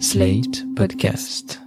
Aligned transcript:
Slate 0.00 0.64
Podcast. 0.74 1.60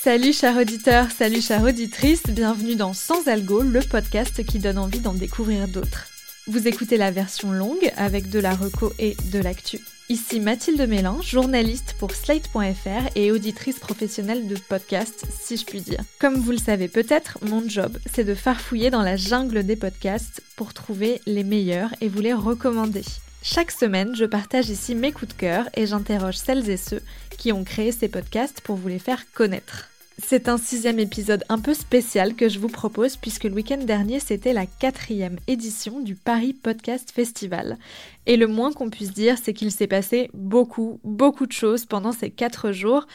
Salut 0.00 0.32
chers 0.34 0.56
auditeurs, 0.58 1.10
salut 1.10 1.40
chères 1.40 1.62
auditrices, 1.62 2.24
bienvenue 2.28 2.76
dans 2.76 2.92
Sans 2.92 3.26
Algo, 3.26 3.62
le 3.62 3.80
podcast 3.80 4.44
qui 4.44 4.58
donne 4.58 4.76
envie 4.76 5.00
d'en 5.00 5.14
découvrir 5.14 5.66
d'autres. 5.66 6.08
Vous 6.46 6.68
écoutez 6.68 6.98
la 6.98 7.10
version 7.10 7.52
longue 7.52 7.90
avec 7.96 8.28
de 8.28 8.38
la 8.38 8.54
reco 8.54 8.92
et 8.98 9.16
de 9.32 9.38
l'actu. 9.38 9.80
Ici 10.08 10.40
Mathilde 10.40 10.86
Mélin, 10.86 11.20
journaliste 11.22 11.96
pour 11.98 12.12
Slate.fr 12.12 13.16
et 13.16 13.32
auditrice 13.32 13.78
professionnelle 13.78 14.46
de 14.46 14.56
podcast, 14.68 15.24
si 15.30 15.56
je 15.56 15.64
puis 15.64 15.80
dire. 15.80 16.00
Comme 16.20 16.34
vous 16.34 16.52
le 16.52 16.58
savez 16.58 16.88
peut-être, 16.88 17.38
mon 17.42 17.66
job, 17.66 17.96
c'est 18.12 18.24
de 18.24 18.34
farfouiller 18.34 18.90
dans 18.90 19.02
la 19.02 19.16
jungle 19.16 19.64
des 19.64 19.76
podcasts 19.76 20.42
pour 20.56 20.74
trouver 20.74 21.20
les 21.26 21.44
meilleurs 21.44 21.94
et 22.02 22.08
vous 22.08 22.20
les 22.20 22.34
recommander. 22.34 23.04
Chaque 23.44 23.72
semaine, 23.72 24.14
je 24.14 24.24
partage 24.24 24.70
ici 24.70 24.94
mes 24.94 25.10
coups 25.10 25.34
de 25.34 25.40
cœur 25.40 25.68
et 25.74 25.86
j'interroge 25.86 26.36
celles 26.36 26.70
et 26.70 26.76
ceux 26.76 27.02
qui 27.38 27.50
ont 27.50 27.64
créé 27.64 27.90
ces 27.90 28.06
podcasts 28.06 28.60
pour 28.60 28.76
vous 28.76 28.86
les 28.86 29.00
faire 29.00 29.24
connaître. 29.34 29.88
C'est 30.22 30.48
un 30.48 30.58
sixième 30.58 31.00
épisode 31.00 31.42
un 31.48 31.58
peu 31.58 31.74
spécial 31.74 32.34
que 32.34 32.48
je 32.48 32.60
vous 32.60 32.68
propose 32.68 33.16
puisque 33.16 33.44
le 33.44 33.54
week-end 33.54 33.78
dernier 33.78 34.20
c'était 34.20 34.52
la 34.52 34.66
quatrième 34.66 35.38
édition 35.48 35.98
du 35.98 36.14
Paris 36.14 36.52
Podcast 36.52 37.10
Festival. 37.12 37.78
Et 38.26 38.36
le 38.36 38.46
moins 38.46 38.72
qu'on 38.72 38.90
puisse 38.90 39.12
dire 39.12 39.36
c'est 39.42 39.54
qu'il 39.54 39.72
s'est 39.72 39.88
passé 39.88 40.30
beaucoup, 40.34 41.00
beaucoup 41.02 41.46
de 41.46 41.52
choses 41.52 41.84
pendant 41.84 42.12
ces 42.12 42.30
quatre 42.30 42.70
jours. 42.70 43.08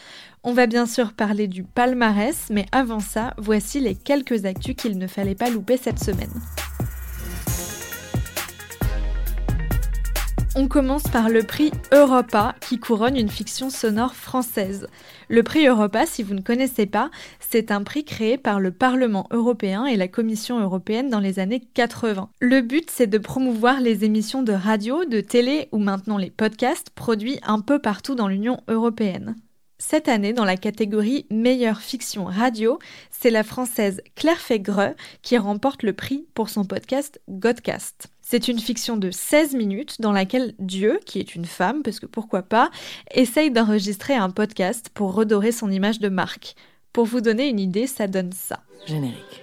On 0.43 0.51
va 0.51 0.67
bien 0.67 0.87
sûr 0.87 1.13
parler 1.13 1.47
du 1.47 1.63
palmarès, 1.63 2.47
mais 2.49 2.65
avant 2.73 2.99
ça, 2.99 3.33
voici 3.37 3.79
les 3.79 3.95
quelques 3.95 4.43
actus 4.43 4.75
qu'il 4.75 4.97
ne 4.97 5.07
fallait 5.07 5.35
pas 5.35 5.49
louper 5.49 5.77
cette 5.77 6.03
semaine. 6.03 6.41
On 10.59 10.67
commence 10.67 11.03
par 11.03 11.29
le 11.29 11.43
prix 11.43 11.69
Europa 11.91 12.55
qui 12.61 12.79
couronne 12.79 13.15
une 13.15 13.29
fiction 13.29 13.69
sonore 13.69 14.15
française. 14.15 14.87
Le 15.29 15.43
prix 15.43 15.67
Europa, 15.67 16.07
si 16.07 16.23
vous 16.23 16.33
ne 16.33 16.41
connaissez 16.41 16.87
pas, 16.87 17.11
c'est 17.39 17.69
un 17.69 17.83
prix 17.83 18.03
créé 18.03 18.39
par 18.39 18.59
le 18.59 18.71
Parlement 18.71 19.27
européen 19.29 19.85
et 19.85 19.95
la 19.95 20.07
Commission 20.07 20.59
européenne 20.59 21.11
dans 21.11 21.19
les 21.19 21.37
années 21.37 21.61
80. 21.75 22.31
Le 22.39 22.61
but, 22.61 22.89
c'est 22.89 23.05
de 23.05 23.19
promouvoir 23.19 23.81
les 23.81 24.03
émissions 24.03 24.41
de 24.41 24.51
radio, 24.51 25.05
de 25.05 25.21
télé 25.21 25.69
ou 25.71 25.77
maintenant 25.77 26.17
les 26.17 26.31
podcasts 26.31 26.89
produits 26.89 27.39
un 27.43 27.59
peu 27.59 27.77
partout 27.77 28.15
dans 28.15 28.27
l'Union 28.27 28.59
européenne. 28.67 29.35
Cette 29.77 30.07
année, 30.07 30.33
dans 30.33 30.43
la 30.43 30.57
catégorie 30.57 31.27
meilleure 31.29 31.81
fiction 31.81 32.25
radio, 32.25 32.79
c'est 33.11 33.29
la 33.29 33.43
française 33.43 34.01
Claire 34.15 34.39
Fégreux 34.39 34.95
qui 35.21 35.37
remporte 35.37 35.83
le 35.83 35.93
prix 35.93 36.25
pour 36.33 36.49
son 36.49 36.65
podcast 36.65 37.21
Godcast. 37.29 38.07
C'est 38.29 38.49
une 38.49 38.59
fiction 38.59 38.97
de 38.97 39.09
16 39.09 39.55
minutes 39.55 40.01
dans 40.01 40.11
laquelle 40.11 40.53
Dieu, 40.59 40.99
qui 41.05 41.19
est 41.19 41.33
une 41.33 41.45
femme, 41.45 41.81
parce 41.81 42.01
que 42.01 42.05
pourquoi 42.05 42.41
pas, 42.41 42.71
essaye 43.11 43.51
d'enregistrer 43.51 44.15
un 44.15 44.29
podcast 44.31 44.89
pour 44.93 45.13
redorer 45.13 45.53
son 45.53 45.71
image 45.71 45.99
de 45.99 46.09
marque. 46.09 46.55
Pour 46.91 47.05
vous 47.05 47.21
donner 47.21 47.47
une 47.47 47.61
idée, 47.61 47.87
ça 47.87 48.05
donne 48.07 48.33
ça. 48.33 48.63
Générique. 48.85 49.41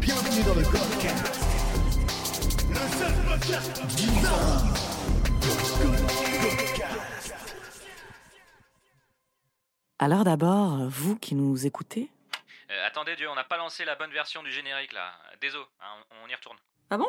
Bienvenue 0.00 0.44
dans 0.46 0.54
le 0.54 0.62
Godcast. 0.62 1.98
Le 2.70 2.76
seul 2.98 3.12
podcast 3.26 3.82
du 3.96 4.06
Godcast. 4.20 4.94
Alors 9.98 10.22
d'abord, 10.22 10.88
vous 10.88 11.16
qui 11.16 11.34
nous 11.34 11.66
écoutez 11.66 12.10
Euh, 12.70 12.86
attendez 12.86 13.16
Dieu, 13.16 13.28
on 13.30 13.34
n'a 13.34 13.44
pas 13.44 13.56
lancé 13.56 13.84
la 13.84 13.94
bonne 13.94 14.12
version 14.12 14.42
du 14.42 14.52
générique 14.52 14.92
là. 14.92 15.14
Désolé, 15.40 15.64
hein, 15.80 16.04
on, 16.10 16.24
on 16.24 16.28
y 16.28 16.34
retourne. 16.34 16.58
Ah 16.90 16.98
bon? 16.98 17.08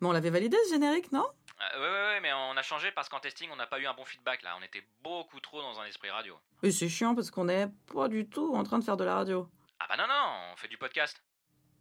Mais 0.00 0.08
on 0.08 0.12
l'avait 0.12 0.30
validé 0.30 0.56
ce 0.64 0.70
générique, 0.74 1.12
non? 1.12 1.26
Euh, 1.60 1.78
ouais, 1.80 1.86
ouais, 1.88 2.14
ouais, 2.14 2.20
mais 2.20 2.32
on 2.32 2.56
a 2.56 2.62
changé 2.62 2.90
parce 2.90 3.08
qu'en 3.08 3.20
testing, 3.20 3.50
on 3.52 3.56
n'a 3.56 3.66
pas 3.66 3.78
eu 3.78 3.86
un 3.86 3.92
bon 3.94 4.04
feedback 4.04 4.42
là. 4.42 4.56
On 4.58 4.62
était 4.62 4.84
beaucoup 5.02 5.40
trop 5.40 5.60
dans 5.60 5.78
un 5.78 5.84
esprit 5.84 6.10
radio. 6.10 6.38
Et 6.62 6.72
c'est 6.72 6.88
chiant 6.88 7.14
parce 7.14 7.30
qu'on 7.30 7.48
est 7.48 7.68
pas 7.92 8.08
du 8.08 8.28
tout 8.28 8.54
en 8.54 8.62
train 8.64 8.78
de 8.78 8.84
faire 8.84 8.96
de 8.96 9.04
la 9.04 9.14
radio. 9.14 9.48
Ah 9.78 9.86
bah 9.88 9.96
non, 9.96 10.06
non, 10.08 10.52
on 10.52 10.56
fait 10.56 10.68
du 10.68 10.78
podcast. 10.78 11.22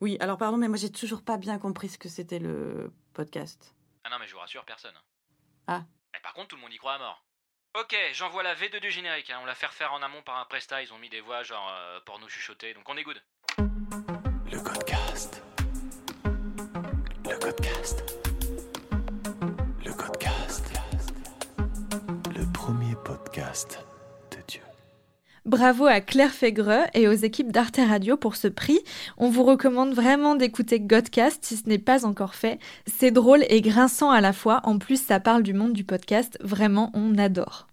Oui, 0.02 0.18
alors 0.20 0.38
pardon, 0.38 0.58
mais 0.58 0.68
moi 0.68 0.78
j'ai 0.78 0.92
toujours 0.92 1.24
pas 1.24 1.38
bien 1.38 1.60
compris 1.60 1.90
ce 1.90 1.98
que 1.98 2.10
c'était 2.10 2.40
le 2.40 2.92
podcast. 3.14 3.74
Ah 4.04 4.10
non, 4.10 4.18
mais 4.20 4.28
je 4.28 4.34
vous 4.34 4.40
rassure, 4.40 4.64
personne. 4.66 4.96
Ah. 5.68 5.84
Mais 6.14 6.20
par 6.22 6.34
contre, 6.34 6.50
tout 6.50 6.56
le 6.56 6.62
monde 6.62 6.74
y 6.74 6.78
croit 6.78 6.94
à 6.94 7.00
mort. 7.00 7.24
Ok, 7.78 7.96
j'envoie 8.14 8.44
la 8.44 8.56
V2 8.56 8.80
du 8.80 8.90
générique. 8.90 9.30
hein. 9.30 9.40
On 9.42 9.46
l'a 9.46 9.54
fait 9.56 9.68
refaire 9.68 9.94
en 9.94 10.02
amont 10.02 10.22
par 10.24 10.38
un 10.38 10.46
presta. 10.46 10.82
Ils 10.82 10.92
ont 10.92 10.98
mis 10.98 11.10
des 11.10 11.22
voix 11.22 11.44
genre 11.44 11.70
euh, 11.72 12.00
porno 12.06 12.28
chuchoté, 12.28 12.74
donc 12.74 12.88
on 12.90 12.98
est 12.98 13.04
good. 13.04 13.22
Le 14.52 14.60
Godcast. 14.60 15.44
Le 17.26 17.38
Godcast. 17.40 18.04
Le 19.86 19.92
Godcast. 19.94 20.74
Le 22.36 22.52
premier 22.54 22.96
podcast. 23.06 23.86
Bravo 25.46 25.86
à 25.86 26.02
Claire 26.02 26.34
Fégreux 26.34 26.84
et 26.94 27.08
aux 27.08 27.14
équipes 27.14 27.52
d'Arte 27.52 27.78
Radio 27.78 28.18
pour 28.18 28.36
ce 28.36 28.48
prix. 28.48 28.80
On 29.18 29.30
vous 29.30 29.44
recommande 29.44 29.94
vraiment 29.94 30.36
d'écouter 30.36 30.80
Godcast 30.80 31.46
si 31.46 31.56
ce 31.56 31.70
n'est 31.70 31.78
pas 31.78 32.06
encore 32.06 32.36
fait. 32.36 32.60
C'est 32.86 33.12
drôle 33.12 33.46
et 33.50 33.62
grinçant 33.62 34.12
à 34.12 34.22
la 34.22 34.34
fois. 34.34 34.62
En 34.64 34.78
plus, 34.78 35.02
ça 35.02 35.20
parle 35.20 35.44
du 35.44 35.54
monde 35.54 35.74
du 35.74 35.84
podcast. 35.84 36.38
Vraiment, 36.42 36.92
on 36.94 37.18
adore. 37.18 37.69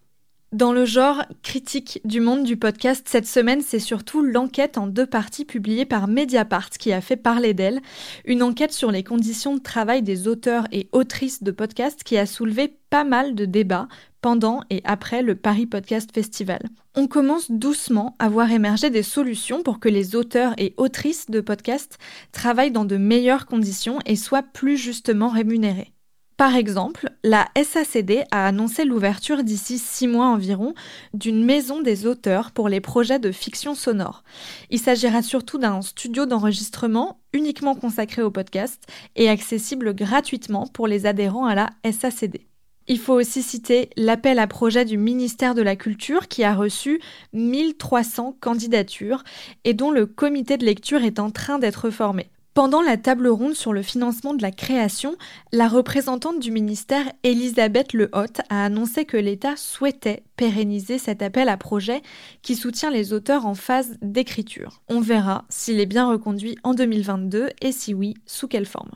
Dans 0.52 0.72
le 0.72 0.84
genre 0.84 1.24
critique 1.42 2.00
du 2.04 2.20
monde 2.20 2.44
du 2.44 2.56
podcast, 2.56 3.08
cette 3.08 3.26
semaine, 3.26 3.62
c'est 3.62 3.80
surtout 3.80 4.22
l'enquête 4.22 4.78
en 4.78 4.86
deux 4.86 5.04
parties 5.04 5.44
publiée 5.44 5.84
par 5.84 6.06
Mediapart 6.06 6.70
qui 6.70 6.92
a 6.92 7.00
fait 7.00 7.16
parler 7.16 7.52
d'elle. 7.52 7.80
Une 8.24 8.44
enquête 8.44 8.72
sur 8.72 8.92
les 8.92 9.02
conditions 9.02 9.56
de 9.56 9.60
travail 9.60 10.02
des 10.02 10.28
auteurs 10.28 10.68
et 10.70 10.88
autrices 10.92 11.42
de 11.42 11.50
podcasts 11.50 12.04
qui 12.04 12.16
a 12.16 12.26
soulevé 12.26 12.78
pas 12.90 13.02
mal 13.02 13.34
de 13.34 13.44
débats 13.44 13.88
pendant 14.22 14.60
et 14.70 14.82
après 14.84 15.22
le 15.22 15.34
Paris 15.34 15.66
Podcast 15.66 16.10
Festival. 16.14 16.60
On 16.94 17.08
commence 17.08 17.50
doucement 17.50 18.14
à 18.20 18.28
voir 18.28 18.50
émerger 18.52 18.88
des 18.88 19.02
solutions 19.02 19.64
pour 19.64 19.80
que 19.80 19.88
les 19.88 20.14
auteurs 20.14 20.54
et 20.58 20.74
autrices 20.76 21.28
de 21.28 21.40
podcasts 21.40 21.98
travaillent 22.30 22.70
dans 22.70 22.84
de 22.84 22.96
meilleures 22.96 23.46
conditions 23.46 23.98
et 24.06 24.14
soient 24.14 24.44
plus 24.44 24.76
justement 24.76 25.28
rémunérés. 25.28 25.92
Par 26.36 26.54
exemple, 26.54 27.08
la 27.24 27.48
SACD 27.56 28.24
a 28.30 28.46
annoncé 28.46 28.84
l'ouverture 28.84 29.42
d'ici 29.42 29.78
six 29.78 30.06
mois 30.06 30.26
environ 30.26 30.74
d'une 31.14 31.42
maison 31.42 31.80
des 31.80 32.06
auteurs 32.06 32.50
pour 32.50 32.68
les 32.68 32.82
projets 32.82 33.18
de 33.18 33.32
fiction 33.32 33.74
sonore. 33.74 34.22
Il 34.68 34.78
s'agira 34.78 35.22
surtout 35.22 35.56
d'un 35.56 35.80
studio 35.80 36.26
d'enregistrement 36.26 37.20
uniquement 37.32 37.74
consacré 37.74 38.20
au 38.20 38.30
podcast 38.30 38.82
et 39.16 39.30
accessible 39.30 39.94
gratuitement 39.94 40.66
pour 40.66 40.88
les 40.88 41.06
adhérents 41.06 41.46
à 41.46 41.54
la 41.54 41.70
SACD. 41.90 42.46
Il 42.86 42.98
faut 42.98 43.14
aussi 43.14 43.42
citer 43.42 43.88
l'appel 43.96 44.38
à 44.38 44.46
projet 44.46 44.84
du 44.84 44.98
ministère 44.98 45.54
de 45.54 45.62
la 45.62 45.74
Culture 45.74 46.28
qui 46.28 46.44
a 46.44 46.54
reçu 46.54 47.00
1300 47.32 48.36
candidatures 48.40 49.24
et 49.64 49.72
dont 49.72 49.90
le 49.90 50.04
comité 50.04 50.58
de 50.58 50.66
lecture 50.66 51.02
est 51.02 51.18
en 51.18 51.30
train 51.30 51.58
d'être 51.58 51.88
formé. 51.88 52.30
Pendant 52.56 52.80
la 52.80 52.96
table 52.96 53.28
ronde 53.28 53.52
sur 53.52 53.74
le 53.74 53.82
financement 53.82 54.32
de 54.32 54.40
la 54.40 54.50
création, 54.50 55.16
la 55.52 55.68
représentante 55.68 56.40
du 56.40 56.50
ministère, 56.50 57.04
Elisabeth 57.22 57.92
Lehotte, 57.92 58.40
a 58.48 58.64
annoncé 58.64 59.04
que 59.04 59.18
l'État 59.18 59.56
souhaitait 59.56 60.22
pérenniser 60.38 60.96
cet 60.96 61.20
appel 61.20 61.50
à 61.50 61.58
projet 61.58 62.00
qui 62.40 62.56
soutient 62.56 62.90
les 62.90 63.12
auteurs 63.12 63.44
en 63.44 63.54
phase 63.54 63.98
d'écriture. 64.00 64.80
On 64.88 65.02
verra 65.02 65.44
s'il 65.50 65.80
est 65.80 65.86
bien 65.86 66.08
reconduit 66.08 66.56
en 66.62 66.72
2022 66.72 67.50
et 67.60 67.72
si 67.72 67.92
oui, 67.92 68.14
sous 68.24 68.48
quelle 68.48 68.64
forme. 68.64 68.92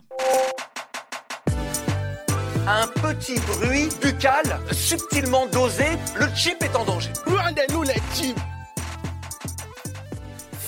Un 2.66 2.86
petit 3.02 3.38
bruit 3.40 3.90
buccal 4.00 4.58
subtilement 4.72 5.46
dosé, 5.52 5.84
le 6.18 6.34
chip 6.34 6.62
est 6.62 6.74
en 6.74 6.86
danger. 6.86 7.10
Rendez-nous 7.26 7.82
les 7.82 8.00
types. 8.14 8.40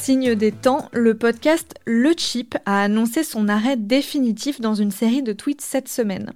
Signe 0.03 0.35
des 0.35 0.51
temps, 0.51 0.89
le 0.93 1.17
podcast 1.17 1.77
Le 1.87 2.11
Chip 2.17 2.57
a 2.67 2.83
annoncé 2.83 3.23
son 3.23 3.49
arrêt 3.49 3.77
définitif 3.77 4.61
dans 4.61 4.75
une 4.75 4.91
série 4.91 5.23
de 5.23 5.33
tweets 5.33 5.61
cette 5.61 5.87
semaine. 5.87 6.33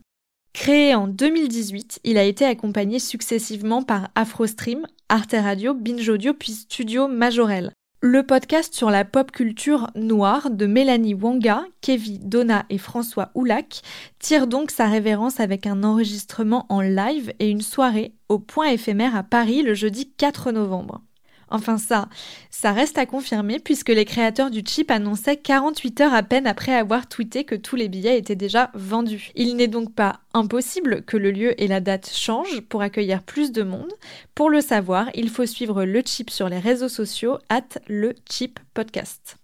Créé 0.52 0.94
en 0.94 1.08
2018, 1.08 1.98
il 2.04 2.16
a 2.16 2.22
été 2.22 2.44
accompagné 2.44 3.00
successivement 3.00 3.82
par 3.82 4.10
AfroStream, 4.14 4.86
Arte 5.08 5.34
Radio, 5.36 5.74
Binge 5.74 6.08
Audio 6.08 6.32
puis 6.32 6.52
Studio 6.52 7.08
Majorel. 7.08 7.72
Le 8.00 8.22
podcast 8.22 8.72
sur 8.72 8.88
la 8.88 9.04
pop 9.04 9.32
culture 9.32 9.90
noire 9.96 10.50
de 10.50 10.66
Mélanie 10.66 11.14
Wanga, 11.14 11.64
Kevin 11.80 12.20
Donna 12.22 12.66
et 12.70 12.78
François 12.78 13.32
Oulac 13.34 13.82
tire 14.20 14.46
donc 14.46 14.70
sa 14.70 14.86
révérence 14.86 15.40
avec 15.40 15.66
un 15.66 15.82
enregistrement 15.82 16.66
en 16.68 16.82
live 16.82 17.32
et 17.40 17.50
une 17.50 17.62
soirée 17.62 18.14
au 18.28 18.38
point 18.38 18.68
éphémère 18.68 19.16
à 19.16 19.24
Paris 19.24 19.62
le 19.62 19.74
jeudi 19.74 20.08
4 20.16 20.52
novembre. 20.52 21.02
Enfin 21.48 21.78
ça, 21.78 22.08
ça 22.50 22.72
reste 22.72 22.98
à 22.98 23.06
confirmer 23.06 23.58
puisque 23.58 23.90
les 23.90 24.04
créateurs 24.04 24.50
du 24.50 24.62
chip 24.66 24.90
annonçaient 24.90 25.36
48 25.36 26.00
heures 26.00 26.14
à 26.14 26.22
peine 26.22 26.46
après 26.46 26.74
avoir 26.74 27.08
tweeté 27.08 27.44
que 27.44 27.54
tous 27.54 27.76
les 27.76 27.88
billets 27.88 28.18
étaient 28.18 28.34
déjà 28.34 28.70
vendus. 28.74 29.30
Il 29.34 29.56
n'est 29.56 29.68
donc 29.68 29.94
pas 29.94 30.20
impossible 30.34 31.02
que 31.02 31.16
le 31.16 31.30
lieu 31.30 31.60
et 31.62 31.68
la 31.68 31.80
date 31.80 32.10
changent 32.12 32.60
pour 32.62 32.82
accueillir 32.82 33.22
plus 33.22 33.52
de 33.52 33.62
monde. 33.62 33.92
Pour 34.34 34.50
le 34.50 34.60
savoir, 34.60 35.08
il 35.14 35.30
faut 35.30 35.46
suivre 35.46 35.84
le 35.84 36.02
chip 36.04 36.30
sur 36.30 36.48
les 36.48 36.58
réseaux 36.58 36.88
sociaux 36.88 37.38
at 37.48 37.78
le 37.88 38.14
chip 38.30 38.58
podcast. 38.74 39.36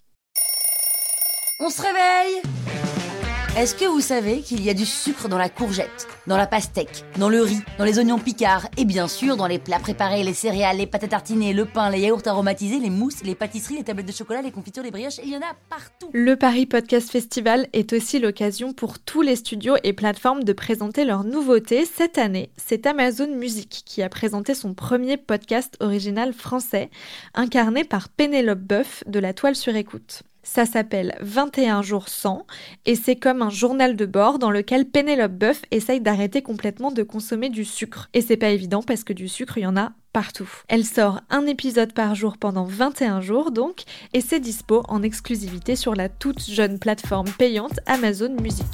On 1.61 1.71
se 1.71 1.81
réveille 1.81 3.02
Est-ce 3.55 3.75
que 3.75 3.85
vous 3.85 4.01
savez 4.01 4.41
qu'il 4.41 4.65
y 4.65 4.71
a 4.71 4.75
du 4.75 4.87
sucre 4.87 5.29
dans 5.29 5.37
la 5.37 5.51
courgette, 5.51 6.09
dans 6.27 6.39
la 6.39 6.47
pastèque, 6.47 7.05
dans 7.19 7.29
le 7.29 7.43
riz, 7.43 7.61
dans 7.77 7.85
les 7.85 7.99
oignons 7.99 8.19
picards 8.19 8.67
et 8.79 8.87
bien 8.87 9.07
sûr 9.09 9.37
dans 9.37 9.47
les 9.47 9.59
plats 9.59 9.79
préparés, 9.79 10.25
les 10.25 10.33
céréales, 10.33 10.79
les 10.79 10.87
pâtes 10.87 11.05
à 11.13 11.23
le 11.29 11.65
pain, 11.67 11.91
les 11.91 12.01
yaourts 12.01 12.23
aromatisés, 12.25 12.79
les 12.79 12.89
mousses, 12.89 13.23
les 13.23 13.35
pâtisseries, 13.35 13.77
les 13.77 13.85
tablettes 13.85 14.07
de 14.07 14.13
chocolat, 14.13 14.41
les 14.41 14.53
confitures, 14.53 14.83
les 14.83 14.91
brioches, 14.91 15.21
il 15.23 15.29
y 15.29 15.37
en 15.37 15.41
a 15.41 15.55
partout. 15.69 16.09
Le 16.15 16.35
Paris 16.37 16.65
Podcast 16.65 17.11
Festival 17.11 17.69
est 17.75 17.93
aussi 17.93 18.19
l'occasion 18.19 18.73
pour 18.73 18.99
tous 18.99 19.21
les 19.21 19.37
studios 19.37 19.77
et 19.85 19.93
plateformes 19.93 20.45
de 20.45 20.55
présenter 20.55 21.05
leurs 21.05 21.25
nouveautés. 21.25 21.85
Cette 21.85 22.17
année, 22.17 22.49
c'est 22.57 22.87
Amazon 22.87 23.37
Music 23.37 23.83
qui 23.85 24.01
a 24.03 24.09
présenté 24.09 24.55
son 24.55 24.73
premier 24.73 25.19
podcast 25.19 25.77
original 25.81 26.33
français, 26.33 26.89
incarné 27.35 27.85
par 27.85 28.09
Pénélope 28.09 28.61
Boeuf 28.61 29.05
de 29.07 29.19
la 29.19 29.35
Toile 29.35 29.57
sur 29.57 29.77
écoute. 29.77 30.23
Ça 30.43 30.67
s'appelle 30.67 31.17
21 31.21 31.83
jours 31.83 32.09
sans 32.09 32.47
et 32.85 32.97
c'est 32.97 33.17
comme 33.17 33.43
un 33.43 33.51
journal 33.51 33.95
de 33.95 34.07
bord 34.07 34.39
dans 34.39 34.51
lequel 34.51 34.87
Pénélope 34.87 35.33
Boeuf 35.33 35.63
essaye 35.71 36.01
d'arrêter 36.01 36.43
complètement 36.43 36.91
de 36.91 37.03
consommer 37.03 37.49
du 37.49 37.65
sucre. 37.65 38.09
Et 38.13 38.21
c'est 38.21 38.37
pas 38.37 38.51
évident 38.51 38.83
parce 38.83 39.05
que 39.05 39.13
du 39.13 39.29
sucre, 39.29 39.59
il 39.59 39.63
y 39.63 39.67
en 39.67 39.77
a 39.77 39.93
partout. 40.13 40.51
Elle 40.69 40.85
sort 40.85 41.21
un 41.31 41.47
épisode 41.47 41.93
par 41.93 42.15
jour 42.15 42.39
pendant 42.39 42.65
21 42.65 43.21
jours 43.21 43.53
donc 43.53 43.83
et 44.13 44.21
c'est 44.21 44.41
dispo 44.41 44.83
en 44.89 45.03
exclusivité 45.03 45.77
sur 45.77 45.95
la 45.95 46.09
toute 46.09 46.43
jeune 46.43 46.79
plateforme 46.79 47.31
payante 47.39 47.79
Amazon 47.87 48.35
Music. 48.41 48.67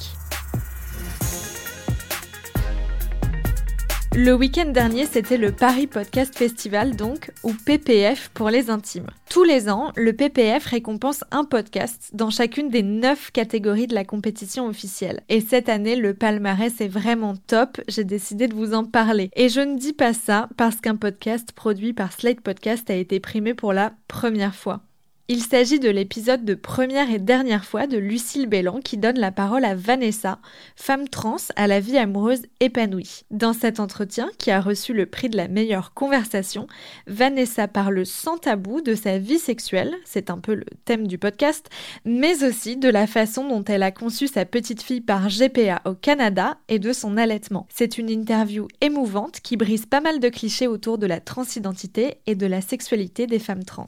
Le 4.20 4.34
week-end 4.34 4.72
dernier, 4.72 5.06
c'était 5.06 5.36
le 5.36 5.52
Paris 5.52 5.86
Podcast 5.86 6.36
Festival, 6.36 6.96
donc, 6.96 7.30
ou 7.44 7.52
PPF 7.52 8.30
pour 8.34 8.50
les 8.50 8.68
intimes. 8.68 9.06
Tous 9.30 9.44
les 9.44 9.70
ans, 9.70 9.92
le 9.94 10.12
PPF 10.12 10.66
récompense 10.66 11.22
un 11.30 11.44
podcast 11.44 12.10
dans 12.14 12.28
chacune 12.28 12.68
des 12.68 12.82
neuf 12.82 13.30
catégories 13.30 13.86
de 13.86 13.94
la 13.94 14.04
compétition 14.04 14.66
officielle. 14.66 15.22
Et 15.28 15.40
cette 15.40 15.68
année, 15.68 15.94
le 15.94 16.14
palmarès 16.14 16.80
est 16.80 16.88
vraiment 16.88 17.36
top, 17.36 17.80
j'ai 17.86 18.02
décidé 18.02 18.48
de 18.48 18.56
vous 18.56 18.74
en 18.74 18.82
parler. 18.82 19.30
Et 19.36 19.48
je 19.48 19.60
ne 19.60 19.78
dis 19.78 19.92
pas 19.92 20.12
ça 20.12 20.48
parce 20.56 20.80
qu'un 20.80 20.96
podcast 20.96 21.52
produit 21.52 21.92
par 21.92 22.12
Slate 22.12 22.40
Podcast 22.40 22.90
a 22.90 22.94
été 22.94 23.20
primé 23.20 23.54
pour 23.54 23.72
la 23.72 23.92
première 24.08 24.56
fois. 24.56 24.80
Il 25.30 25.42
s'agit 25.42 25.78
de 25.78 25.90
l'épisode 25.90 26.46
de 26.46 26.54
première 26.54 27.10
et 27.10 27.18
dernière 27.18 27.66
fois 27.66 27.86
de 27.86 27.98
Lucille 27.98 28.46
Bélan 28.46 28.80
qui 28.80 28.96
donne 28.96 29.18
la 29.18 29.30
parole 29.30 29.66
à 29.66 29.74
Vanessa, 29.74 30.38
femme 30.74 31.06
trans 31.06 31.36
à 31.54 31.66
la 31.66 31.80
vie 31.80 31.98
amoureuse 31.98 32.46
épanouie. 32.60 33.24
Dans 33.30 33.52
cet 33.52 33.78
entretien, 33.78 34.30
qui 34.38 34.50
a 34.50 34.62
reçu 34.62 34.94
le 34.94 35.04
prix 35.04 35.28
de 35.28 35.36
la 35.36 35.46
meilleure 35.46 35.92
conversation, 35.92 36.66
Vanessa 37.06 37.68
parle 37.68 38.06
sans 38.06 38.38
tabou 38.38 38.80
de 38.80 38.94
sa 38.94 39.18
vie 39.18 39.38
sexuelle, 39.38 39.94
c'est 40.06 40.30
un 40.30 40.38
peu 40.38 40.54
le 40.54 40.64
thème 40.86 41.06
du 41.06 41.18
podcast, 41.18 41.68
mais 42.06 42.42
aussi 42.42 42.78
de 42.78 42.88
la 42.88 43.06
façon 43.06 43.46
dont 43.46 43.64
elle 43.64 43.82
a 43.82 43.92
conçu 43.92 44.28
sa 44.28 44.46
petite 44.46 44.80
fille 44.80 45.02
par 45.02 45.28
GPA 45.28 45.82
au 45.84 45.92
Canada 45.92 46.56
et 46.70 46.78
de 46.78 46.94
son 46.94 47.18
allaitement. 47.18 47.66
C'est 47.68 47.98
une 47.98 48.08
interview 48.08 48.66
émouvante 48.80 49.40
qui 49.42 49.58
brise 49.58 49.84
pas 49.84 50.00
mal 50.00 50.20
de 50.20 50.30
clichés 50.30 50.68
autour 50.68 50.96
de 50.96 51.06
la 51.06 51.20
transidentité 51.20 52.22
et 52.24 52.34
de 52.34 52.46
la 52.46 52.62
sexualité 52.62 53.26
des 53.26 53.38
femmes 53.38 53.64
trans. 53.64 53.84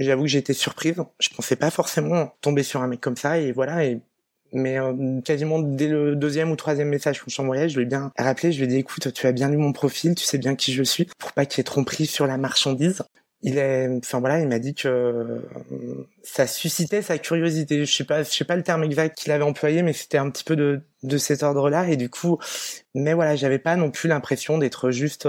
J'avoue 0.00 0.22
que 0.22 0.28
j'étais 0.28 0.54
surprise. 0.54 0.96
Je 1.20 1.28
pensais 1.30 1.56
pas 1.56 1.70
forcément 1.70 2.34
tomber 2.40 2.62
sur 2.62 2.82
un 2.82 2.88
mec 2.88 3.00
comme 3.00 3.16
ça 3.16 3.38
et 3.38 3.52
voilà. 3.52 3.84
Et 3.84 4.00
mais 4.54 4.78
euh, 4.78 5.20
quasiment 5.22 5.58
dès 5.58 5.88
le 5.88 6.16
deuxième 6.16 6.50
ou 6.50 6.56
troisième 6.56 6.88
message 6.88 7.20
qu'on 7.20 7.30
s'envoyait, 7.30 7.68
je 7.68 7.76
lui 7.76 7.82
ai 7.82 7.86
bien 7.86 8.12
rappelé, 8.16 8.52
je 8.52 8.58
lui 8.58 8.64
ai 8.64 8.68
dit 8.68 8.76
écoute, 8.78 9.12
tu 9.12 9.26
as 9.26 9.32
bien 9.32 9.50
lu 9.50 9.56
mon 9.56 9.72
profil, 9.72 10.14
tu 10.14 10.24
sais 10.24 10.38
bien 10.38 10.54
qui 10.54 10.72
je 10.72 10.82
suis, 10.82 11.06
pour 11.18 11.32
pas 11.32 11.44
qu'il 11.44 11.58
y 11.58 11.60
ait 11.62 11.64
tromperie 11.64 12.06
sur 12.06 12.26
la 12.26 12.38
marchandise. 12.38 13.02
Il 13.42 13.58
est, 13.58 13.88
enfin 13.98 14.20
voilà, 14.20 14.40
il 14.40 14.48
m'a 14.48 14.58
dit 14.58 14.74
que 14.74 14.88
euh, 14.88 15.40
ça 16.22 16.46
suscitait 16.46 17.02
sa 17.02 17.18
curiosité. 17.18 17.84
Je 17.84 17.92
sais 17.92 18.04
pas, 18.04 18.22
je 18.22 18.30
sais 18.30 18.44
pas 18.44 18.56
le 18.56 18.62
terme 18.62 18.84
exact 18.84 19.18
qu'il 19.18 19.32
avait 19.32 19.44
employé, 19.44 19.82
mais 19.82 19.92
c'était 19.92 20.18
un 20.18 20.30
petit 20.30 20.44
peu 20.44 20.56
de 20.56 20.82
de 21.02 21.18
cet 21.18 21.42
ordre-là. 21.42 21.88
Et 21.90 21.96
du 21.96 22.08
coup, 22.08 22.38
mais 22.94 23.12
voilà, 23.12 23.36
j'avais 23.36 23.58
pas 23.58 23.76
non 23.76 23.90
plus 23.90 24.08
l'impression 24.08 24.56
d'être 24.56 24.90
juste 24.90 25.28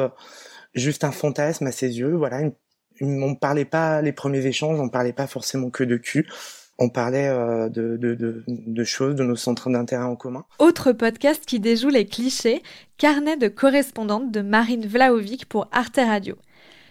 juste 0.75 1.03
un 1.03 1.11
fantasme 1.11 1.67
à 1.67 1.71
ses 1.71 1.97
yeux. 1.99 2.15
Voilà, 2.15 2.41
on 3.01 3.35
parlait 3.35 3.65
pas 3.65 4.01
les 4.01 4.11
premiers 4.11 4.45
échanges, 4.45 4.79
on 4.79 4.89
parlait 4.89 5.13
pas 5.13 5.27
forcément 5.27 5.69
que 5.69 5.83
de 5.83 5.97
cul. 5.97 6.27
On 6.77 6.89
parlait 6.89 7.29
euh, 7.29 7.69
de, 7.69 7.97
de, 7.97 8.83
choses, 8.83 9.15
de 9.15 9.23
nos 9.23 9.37
centres 9.37 9.69
d'intérêt 9.69 10.03
en 10.03 10.17
commun. 10.17 10.43
Autre 10.59 10.91
podcast 10.91 11.45
qui 11.45 11.61
déjoue 11.61 11.87
les 11.87 12.05
clichés, 12.05 12.61
Carnet 12.97 13.37
de 13.37 13.47
correspondante 13.47 14.29
de 14.31 14.41
Marine 14.41 14.85
Vlaovic 14.85 15.45
pour 15.45 15.67
Arte 15.71 15.97
Radio. 15.97 16.35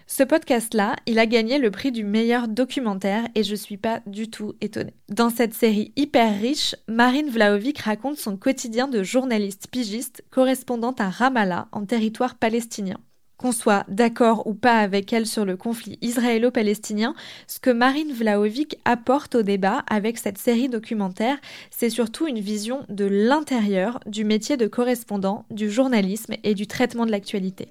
Ce 0.07 0.23
podcast-là, 0.23 0.97
il 1.07 1.19
a 1.19 1.27
gagné 1.27 1.59
le 1.59 1.71
prix 1.71 1.91
du 1.91 2.05
meilleur 2.05 2.49
documentaire 2.49 3.27
et 3.35 3.43
je 3.43 3.55
suis 3.55 3.79
pas 3.79 4.01
du 4.07 4.29
tout 4.29 4.55
étonnée. 4.61 4.95
Dans 5.09 5.31
cette 5.31 5.55
série 5.55 5.93
hyper 5.97 6.39
riche, 6.39 6.75
Marine 6.89 7.31
Vlaovic 7.31 7.79
raconte 7.79 8.19
son 8.19 8.37
quotidien 8.37 8.87
de 8.87 9.03
journaliste 9.03 9.69
pigiste 9.71 10.23
correspondante 10.31 11.01
à 11.01 11.09
Ramallah 11.09 11.69
en 11.73 11.87
territoire 11.87 12.35
palestinien. 12.37 12.99
Qu'on 13.37 13.51
soit 13.51 13.85
d'accord 13.89 14.47
ou 14.47 14.55
pas 14.55 14.79
avec 14.79 15.13
elle 15.13 15.27
sur 15.27 15.45
le 15.45 15.57
conflit 15.57 15.99
israélo-palestinien, 16.03 17.15
ce 17.49 17.59
que 17.59 17.71
Marine 17.71 18.13
Vlaovic 18.13 18.79
apporte 18.85 19.35
au 19.35 19.43
débat 19.43 19.85
avec 19.89 20.19
cette 20.19 20.39
série 20.39 20.69
documentaire, 20.69 21.39
c'est 21.71 21.91
surtout 21.91 22.29
une 22.29 22.39
vision 22.39 22.87
de 22.89 23.05
l'intérieur 23.05 23.99
du 24.07 24.25
métier 24.25 24.57
de 24.57 24.69
correspondant, 24.69 25.47
du 25.51 25.69
journalisme 25.71 26.35
et 26.45 26.55
du 26.55 26.69
traitement 26.69 27.07
de 27.07 27.11
l'actualité. 27.11 27.69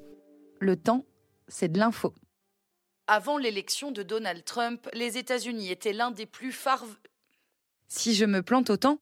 Le 0.60 0.76
temps, 0.76 1.06
c'est 1.48 1.72
de 1.72 1.80
l'info. 1.80 2.14
Avant 3.08 3.38
l'élection 3.38 3.92
de 3.92 4.04
Donald 4.04 4.44
Trump, 4.44 4.90
les 4.94 5.18
États-Unis 5.18 5.72
étaient 5.72 5.94
l'un 5.94 6.12
des 6.12 6.26
plus 6.26 6.52
phares. 6.52 6.86
Si 7.88 8.16
je 8.16 8.26
me 8.26 8.42
plante 8.42 8.70
autant, 8.70 8.98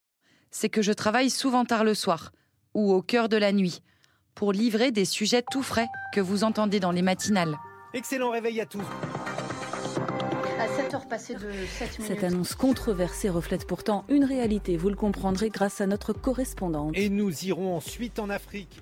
c'est 0.51 0.69
que 0.69 0.81
je 0.81 0.91
travaille 0.91 1.29
souvent 1.29 1.65
tard 1.65 1.83
le 1.83 1.93
soir 1.93 2.31
ou 2.73 2.93
au 2.93 3.01
cœur 3.01 3.29
de 3.29 3.37
la 3.37 3.51
nuit 3.51 3.81
pour 4.35 4.53
livrer 4.53 4.91
des 4.91 5.05
sujets 5.05 5.43
tout 5.51 5.63
frais 5.63 5.87
que 6.13 6.21
vous 6.21 6.43
entendez 6.43 6.79
dans 6.79 6.91
les 6.91 7.01
matinales. 7.01 7.57
Excellent 7.93 8.31
réveil 8.31 8.61
à 8.61 8.65
tous. 8.65 8.83
À 10.59 10.67
7 10.67 10.93
heures 10.93 11.07
passées 11.07 11.33
de 11.33 11.39
7 11.39 11.99
minutes. 11.99 12.13
Cette 12.13 12.23
annonce 12.23 12.55
controversée 12.55 13.29
reflète 13.29 13.65
pourtant 13.65 14.05
une 14.09 14.23
réalité, 14.23 14.77
vous 14.77 14.89
le 14.89 14.95
comprendrez 14.95 15.49
grâce 15.49 15.81
à 15.81 15.87
notre 15.87 16.13
correspondante. 16.13 16.95
Et 16.95 17.09
nous 17.09 17.45
irons 17.45 17.75
ensuite 17.75 18.19
en 18.19 18.29
Afrique. 18.29 18.81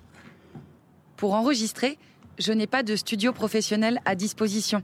Pour 1.15 1.33
enregistrer, 1.33 1.97
je 2.37 2.51
n'ai 2.51 2.67
pas 2.67 2.83
de 2.83 2.95
studio 2.95 3.33
professionnel 3.33 3.99
à 4.05 4.15
disposition, 4.15 4.83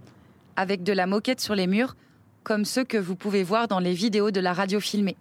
avec 0.56 0.84
de 0.84 0.94
la 0.94 1.06
moquette 1.06 1.42
sur 1.42 1.56
les 1.56 1.68
murs, 1.68 1.96
comme 2.44 2.66
ceux 2.66 2.84
que 2.84 2.98
vous 2.98 3.16
pouvez 3.16 3.44
voir 3.44 3.68
dans 3.68 3.80
les 3.80 3.94
vidéos 3.94 4.32
de 4.32 4.40
la 4.40 4.54
radio 4.54 4.80
filmée. 4.80 5.18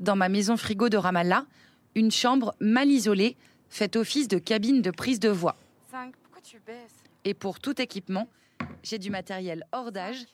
Dans 0.00 0.16
ma 0.16 0.28
maison 0.28 0.56
frigo 0.56 0.88
de 0.88 0.96
Ramallah, 0.96 1.46
une 1.94 2.10
chambre 2.10 2.54
mal 2.60 2.88
isolée 2.88 3.36
fait 3.70 3.96
office 3.96 4.28
de 4.28 4.38
cabine 4.38 4.82
de 4.82 4.90
prise 4.90 5.20
de 5.20 5.28
voix. 5.30 5.56
pourquoi 5.90 6.42
tu 6.42 6.60
baisses? 6.66 7.02
Et 7.24 7.34
pour 7.34 7.60
tout 7.60 7.80
équipement, 7.80 8.28
j'ai 8.82 8.98
du 8.98 9.10
matériel 9.10 9.64
hors 9.72 9.92
d'âge 9.92 10.26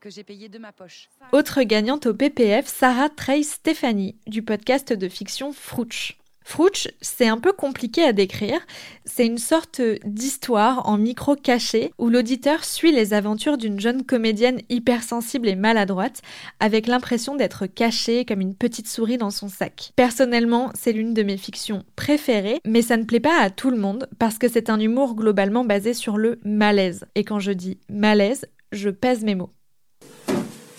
que 0.00 0.10
j'ai 0.10 0.24
payé 0.24 0.48
de 0.48 0.58
ma 0.58 0.72
poche. 0.72 1.08
Autre 1.32 1.62
gagnante 1.62 2.06
au 2.06 2.14
PPF, 2.14 2.66
Sarah 2.66 3.08
Trey 3.08 3.42
Stéphanie, 3.42 4.16
du 4.26 4.42
podcast 4.42 4.92
de 4.92 5.08
fiction 5.08 5.52
Frouch. 5.52 6.18
Frouch, 6.44 6.88
c'est 7.00 7.26
un 7.26 7.38
peu 7.38 7.52
compliqué 7.52 8.04
à 8.04 8.12
décrire. 8.12 8.60
C'est 9.06 9.26
une 9.26 9.38
sorte 9.38 9.80
d'histoire 10.04 10.86
en 10.88 10.98
micro 10.98 11.36
caché 11.36 11.92
où 11.98 12.10
l'auditeur 12.10 12.64
suit 12.64 12.92
les 12.92 13.14
aventures 13.14 13.56
d'une 13.56 13.80
jeune 13.80 14.04
comédienne 14.04 14.60
hypersensible 14.68 15.48
et 15.48 15.56
maladroite 15.56 16.20
avec 16.60 16.86
l'impression 16.86 17.34
d'être 17.34 17.66
cachée 17.66 18.24
comme 18.26 18.42
une 18.42 18.54
petite 18.54 18.88
souris 18.88 19.16
dans 19.16 19.30
son 19.30 19.48
sac. 19.48 19.92
Personnellement, 19.96 20.70
c'est 20.74 20.92
l'une 20.92 21.14
de 21.14 21.22
mes 21.22 21.38
fictions 21.38 21.84
préférées, 21.96 22.60
mais 22.66 22.82
ça 22.82 22.98
ne 22.98 23.04
plaît 23.04 23.20
pas 23.20 23.40
à 23.40 23.50
tout 23.50 23.70
le 23.70 23.78
monde 23.78 24.08
parce 24.18 24.38
que 24.38 24.48
c'est 24.48 24.68
un 24.68 24.78
humour 24.78 25.16
globalement 25.16 25.64
basé 25.64 25.94
sur 25.94 26.18
le 26.18 26.38
malaise. 26.44 27.06
Et 27.14 27.24
quand 27.24 27.40
je 27.40 27.52
dis 27.52 27.78
malaise, 27.88 28.46
je 28.70 28.90
pèse 28.90 29.24
mes 29.24 29.34
mots. 29.34 29.50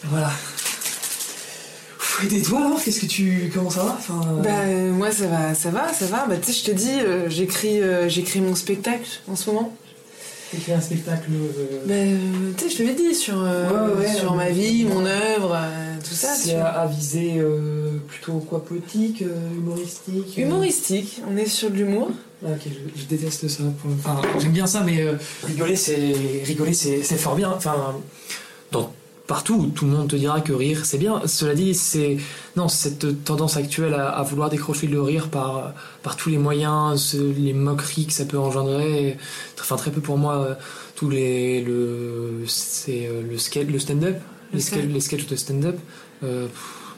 Voilà, 0.03 0.29
et 2.23 2.41
toi 2.41 2.65
alors 2.65 2.83
Qu'est-ce 2.83 3.01
que 3.01 3.05
tu. 3.05 3.51
Comment 3.53 3.69
ça 3.69 3.83
va 3.83 3.95
enfin, 3.97 4.21
euh, 4.27 4.41
Bah, 4.41 4.49
euh, 4.65 4.91
moi 4.91 5.11
ça 5.11 5.27
va, 5.27 5.53
ça 5.53 5.69
va, 5.69 5.91
ça 5.93 6.05
va. 6.05 6.25
Bah, 6.27 6.37
tu 6.37 6.51
sais, 6.51 6.59
je 6.59 6.71
te 6.71 6.71
dis, 6.71 6.99
euh, 6.99 7.29
j'écris, 7.29 7.81
j'écris 8.07 8.41
mon 8.41 8.55
spectacle 8.55 9.09
en 9.27 9.35
ce 9.35 9.49
moment. 9.49 9.75
T'écris 10.51 10.73
un 10.73 10.81
spectacle. 10.81 11.29
Bah, 11.85 11.93
tu 12.57 12.63
sais, 12.63 12.69
je 12.69 12.77
te 12.77 12.83
l'ai 12.83 12.93
dit, 12.93 13.15
sur, 13.15 13.43
sur 14.17 14.35
ma 14.35 14.49
vie, 14.49 14.85
mon 14.85 15.05
œuvre, 15.05 15.57
tout 16.07 16.13
ça. 16.13 16.33
C'est 16.35 16.55
à, 16.55 16.85
viser 16.85 17.41
plutôt 18.07 18.33
quoi 18.39 18.63
Poétique, 18.63 19.23
humoristique 19.57 20.37
Humoristique, 20.37 21.21
on 21.29 21.37
est 21.37 21.47
sur 21.47 21.69
de 21.69 21.75
l'humour. 21.75 22.11
Ah, 22.45 22.49
ok, 22.51 22.71
je, 22.95 23.05
déteste 23.05 23.47
ça. 23.47 23.63
Enfin, 23.99 24.21
j'aime 24.39 24.51
bien 24.51 24.67
ça, 24.67 24.81
mais 24.81 25.03
rigoler, 25.43 25.75
c'est 25.75 26.13
rigoler, 26.43 26.73
c'est 26.73 27.17
fort 27.17 27.35
bien. 27.35 27.51
Enfin, 27.55 27.95
dans 28.71 28.91
partout 29.27 29.71
tout 29.75 29.85
le 29.85 29.91
monde 29.91 30.09
te 30.09 30.15
dira 30.15 30.41
que 30.41 30.53
rire 30.53 30.85
c'est 30.85 30.97
bien. 30.97 31.21
Cela 31.25 31.55
dit, 31.55 31.73
c'est 31.73 32.17
non 32.55 32.67
cette 32.67 33.23
tendance 33.23 33.57
actuelle 33.57 33.93
à, 33.93 34.21
vouloir 34.23 34.49
décrocher 34.49 34.87
le 34.87 35.01
rire 35.01 35.29
par 35.29 35.73
par 36.03 36.15
tous 36.15 36.29
les 36.29 36.37
moyens, 36.37 37.15
les 37.15 37.53
moqueries 37.53 38.07
que 38.07 38.13
ça 38.13 38.25
peut 38.25 38.37
engendrer. 38.39 39.17
Enfin 39.59 39.75
très 39.75 39.91
peu 39.91 40.01
pour 40.01 40.17
moi 40.17 40.57
tous 40.95 41.09
les 41.09 41.61
le 41.61 42.43
c'est 42.47 43.07
euh, 43.07 43.21
le 43.21 43.37
skate 43.37 43.67
le 43.69 43.79
stand-up, 43.79 44.17
les, 44.53 44.59
sketchs 44.99 45.27
de 45.27 45.35
stand-up. 45.35 45.77
Euh, 46.23 46.47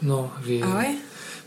non, 0.04 0.30
ah 0.62 0.78
ouais? 0.78 0.96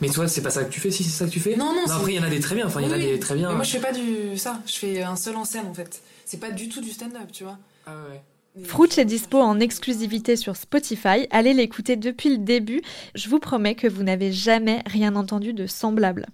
Mais 0.00 0.08
toi, 0.08 0.26
c'est 0.28 0.42
pas 0.42 0.50
ça 0.50 0.64
que 0.64 0.72
tu 0.72 0.80
fais 0.80 0.90
si 0.90 1.04
c'est 1.04 1.10
ça 1.10 1.26
que 1.26 1.30
tu 1.30 1.40
fais? 1.40 1.56
Non, 1.56 1.75
non. 1.75 1.82
c'est- 1.87 1.92
après, 1.92 2.12
il 2.12 2.16
y 2.16 2.18
en 2.18 2.22
a 2.22 2.30
des 2.30 2.40
très 2.40 2.54
bien. 2.54 2.66
Enfin, 2.66 2.80
il 2.80 2.87
y 2.87 2.90
en 2.90 2.92
a 2.92 2.96
Oui, 2.96 3.02
des 3.02 3.12
oui. 3.14 3.20
très 3.20 3.34
bien. 3.34 3.50
Mais 3.50 3.56
moi, 3.56 3.64
je 3.64 3.70
fais 3.70 3.80
pas 3.80 3.92
du 3.92 4.37
ça. 4.37 4.60
Je 4.66 4.72
fais 4.72 5.02
un 5.02 5.16
seul 5.16 5.37
en 5.37 5.44
scène 5.44 5.66
en 5.66 5.75
fait. 5.75 6.02
C'est 6.25 6.40
pas 6.40 6.50
du 6.50 6.68
tout 6.68 6.80
du 6.80 6.90
stand-up, 6.90 7.30
tu 7.32 7.44
vois. 7.44 7.58
Ah 7.87 7.92
ouais. 8.10 8.20
Fruitch 8.64 8.99
est 8.99 9.04
dispo 9.04 9.38
en 9.38 9.61
exclusivité 9.61 10.35
sur 10.35 10.57
Spotify. 10.57 11.28
Allez 11.30 11.54
l'écouter 11.54 11.95
depuis 11.97 12.30
le 12.30 12.38
début. 12.38 12.83
Je 13.14 13.28
vous 13.28 13.38
promets 13.38 13.76
que 13.76 13.87
vous 13.87 14.02
n'avez 14.02 14.33
jamais 14.33 14.83
rien 14.87 15.14
entendu 15.14 15.52
de 15.52 15.66
semblable. 15.66 16.26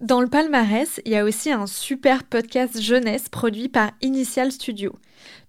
Dans 0.00 0.20
le 0.20 0.26
palmarès, 0.26 1.00
il 1.06 1.12
y 1.12 1.16
a 1.16 1.24
aussi 1.24 1.50
un 1.50 1.66
super 1.66 2.24
podcast 2.24 2.80
jeunesse 2.80 3.28
produit 3.28 3.68
par 3.68 3.92
Initial 4.02 4.52
Studio. 4.52 4.92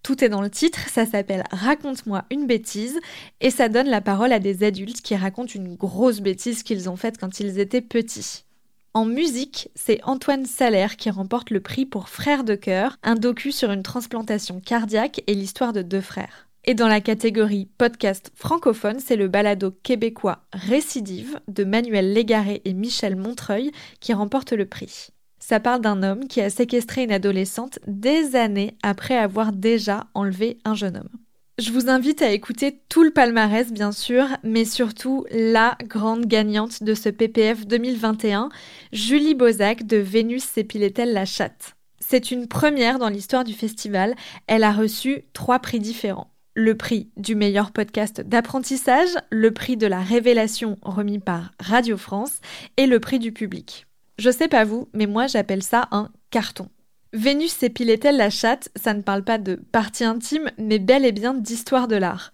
Tout 0.03 0.24
est 0.24 0.30
dans 0.30 0.42
le 0.42 0.50
titre, 0.50 0.80
ça 0.89 1.06
s'appelle 1.06 1.44
Raconte-moi 1.51 2.24
une 2.30 2.46
bêtise 2.46 3.00
et 3.42 3.50
ça 3.50 3.68
donne 3.68 3.89
la 3.89 4.00
parole 4.00 4.32
à 4.32 4.39
des 4.39 4.63
adultes 4.63 5.01
qui 5.01 5.15
racontent 5.15 5.53
une 5.53 5.75
grosse 5.75 6.22
bêtise 6.22 6.63
qu'ils 6.63 6.88
ont 6.89 6.96
faite 6.96 7.18
quand 7.18 7.39
ils 7.39 7.60
étaient 7.60 7.82
petits. 7.82 8.46
En 8.95 9.05
musique, 9.05 9.71
c'est 9.73 10.00
Antoine 10.03 10.45
Salaire 10.45 10.97
qui 10.97 11.09
remporte 11.09 11.50
le 11.50 11.62
prix 11.62 11.88
pour 11.88 12.09
Frères 12.09 12.43
de 12.43 12.53
cœur, 12.53 12.97
un 13.01 13.15
docu 13.15 13.51
sur 13.51 13.71
une 13.71 13.81
transplantation 13.81 14.59
cardiaque 14.59 15.23
et 15.25 15.33
l'histoire 15.33 15.73
de 15.73 15.81
deux 15.81 16.00
frères. 16.00 16.47
Et 16.63 16.75
dans 16.75 16.88
la 16.88 17.01
catégorie 17.01 17.67
podcast 17.79 18.31
francophone, 18.35 19.00
c'est 19.00 19.15
le 19.15 19.27
balado 19.27 19.71
québécois 19.71 20.43
Récidive 20.53 21.39
de 21.47 21.63
Manuel 21.63 22.13
Légaré 22.13 22.62
et 22.65 22.73
Michel 22.73 23.15
Montreuil 23.15 23.71
qui 24.00 24.13
remporte 24.13 24.53
le 24.53 24.67
prix. 24.67 25.07
Ça 25.39 25.59
parle 25.59 25.81
d'un 25.81 26.03
homme 26.03 26.27
qui 26.27 26.39
a 26.39 26.51
séquestré 26.51 27.03
une 27.03 27.12
adolescente 27.12 27.79
des 27.88 28.35
années 28.35 28.77
après 28.83 29.17
avoir 29.17 29.53
déjà 29.53 30.05
enlevé 30.13 30.59
un 30.65 30.75
jeune 30.75 30.97
homme. 30.97 31.23
Je 31.60 31.72
vous 31.72 31.88
invite 31.88 32.24
à 32.24 32.31
écouter 32.31 32.79
tout 32.89 33.03
le 33.03 33.12
palmarès, 33.12 33.72
bien 33.72 33.91
sûr, 33.91 34.25
mais 34.41 34.65
surtout 34.65 35.24
la 35.29 35.77
grande 35.83 36.25
gagnante 36.25 36.81
de 36.81 36.95
ce 36.95 37.10
PPF 37.10 37.67
2021, 37.67 38.50
Julie 38.91 39.36
Bozac 39.36 39.86
de 39.86 39.98
Vénus 39.98 40.43
s'épilait-elle 40.43 41.13
la 41.13 41.25
chatte? 41.25 41.75
C'est 42.00 42.31
une 42.31 42.48
première 42.48 42.98
dans 42.98 43.07
l'histoire 43.07 43.43
du 43.43 43.53
festival. 43.53 44.15
Elle 44.48 44.63
a 44.63 44.72
reçu 44.72 45.25
trois 45.33 45.60
prix 45.60 45.79
différents. 45.79 46.31
Le 46.55 46.75
prix 46.75 47.12
du 47.17 47.36
meilleur 47.36 47.72
podcast 47.72 48.22
d'apprentissage, 48.22 49.15
le 49.29 49.51
prix 49.51 49.77
de 49.77 49.86
la 49.86 50.00
révélation 50.00 50.79
remis 50.81 51.19
par 51.19 51.51
Radio 51.60 51.98
France 51.98 52.39
et 52.77 52.88
le 52.88 53.00
prix 53.00 53.19
du 53.19 53.31
public. 53.31 53.86
Je 54.17 54.31
sais 54.31 54.48
pas 54.48 54.63
vous, 54.63 54.89
mais 54.93 55.05
moi 55.05 55.27
j'appelle 55.27 55.63
ça 55.63 55.88
un 55.91 56.10
carton. 56.31 56.67
Vénus 57.13 57.51
s'épilait-elle 57.51 58.17
la 58.17 58.32
chatte? 58.32 58.70
Ça 58.75 58.96
ne 58.96 59.03
parle 59.03 59.24
pas 59.24 59.38
de 59.38 59.55
partie 59.72 60.03
intime, 60.03 60.50
mais 60.58 60.79
bel 60.79 61.05
et 61.05 61.12
bien 61.12 61.36
d'histoire 61.36 61.88
de 61.88 61.96
l'art. 61.96 62.32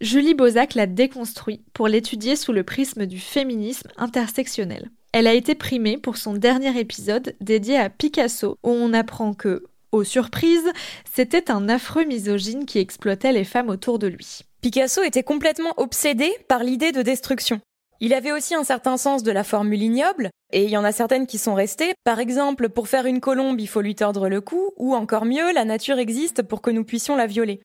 Julie 0.00 0.34
Bozac 0.34 0.74
l'a 0.74 0.86
déconstruit 0.86 1.62
pour 1.72 1.86
l'étudier 1.86 2.34
sous 2.34 2.52
le 2.52 2.64
prisme 2.64 3.06
du 3.06 3.20
féminisme 3.20 3.88
intersectionnel. 3.96 4.90
Elle 5.12 5.28
a 5.28 5.34
été 5.34 5.54
primée 5.54 5.98
pour 5.98 6.16
son 6.16 6.34
dernier 6.34 6.78
épisode 6.78 7.36
dédié 7.40 7.78
à 7.78 7.90
Picasso, 7.90 8.58
où 8.64 8.70
on 8.70 8.92
apprend 8.92 9.34
que, 9.34 9.64
aux 9.92 10.04
surprises, 10.04 10.70
c'était 11.12 11.50
un 11.50 11.68
affreux 11.68 12.04
misogyne 12.04 12.66
qui 12.66 12.78
exploitait 12.80 13.32
les 13.32 13.44
femmes 13.44 13.70
autour 13.70 14.00
de 14.00 14.08
lui. 14.08 14.40
Picasso 14.60 15.02
était 15.04 15.22
complètement 15.22 15.74
obsédé 15.76 16.28
par 16.48 16.64
l'idée 16.64 16.90
de 16.90 17.02
destruction. 17.02 17.60
Il 18.00 18.14
avait 18.14 18.32
aussi 18.32 18.54
un 18.54 18.62
certain 18.62 18.96
sens 18.96 19.22
de 19.24 19.32
la 19.32 19.42
formule 19.42 19.82
ignoble, 19.82 20.30
et 20.52 20.64
il 20.64 20.70
y 20.70 20.76
en 20.76 20.84
a 20.84 20.92
certaines 20.92 21.26
qui 21.26 21.38
sont 21.38 21.54
restées. 21.54 21.94
Par 22.04 22.20
exemple, 22.20 22.68
pour 22.68 22.86
faire 22.86 23.06
une 23.06 23.20
colombe, 23.20 23.60
il 23.60 23.68
faut 23.68 23.80
lui 23.80 23.96
tordre 23.96 24.28
le 24.28 24.40
cou, 24.40 24.70
ou 24.76 24.94
encore 24.94 25.24
mieux, 25.24 25.52
la 25.52 25.64
nature 25.64 25.98
existe 25.98 26.42
pour 26.42 26.62
que 26.62 26.70
nous 26.70 26.84
puissions 26.84 27.16
la 27.16 27.26
violer. 27.26 27.60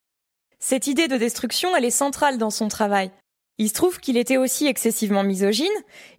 Cette 0.60 0.88
idée 0.88 1.08
de 1.08 1.18
destruction, 1.18 1.76
elle 1.76 1.86
est 1.86 1.92
centrale 1.92 2.38
dans 2.38 2.50
son 2.50 2.68
travail. 2.68 3.12
Il 3.60 3.68
se 3.70 3.74
trouve 3.74 4.00
qu'il 4.00 4.18
était 4.18 4.38
aussi 4.38 4.66
excessivement 4.66 5.24
misogyne. 5.24 5.68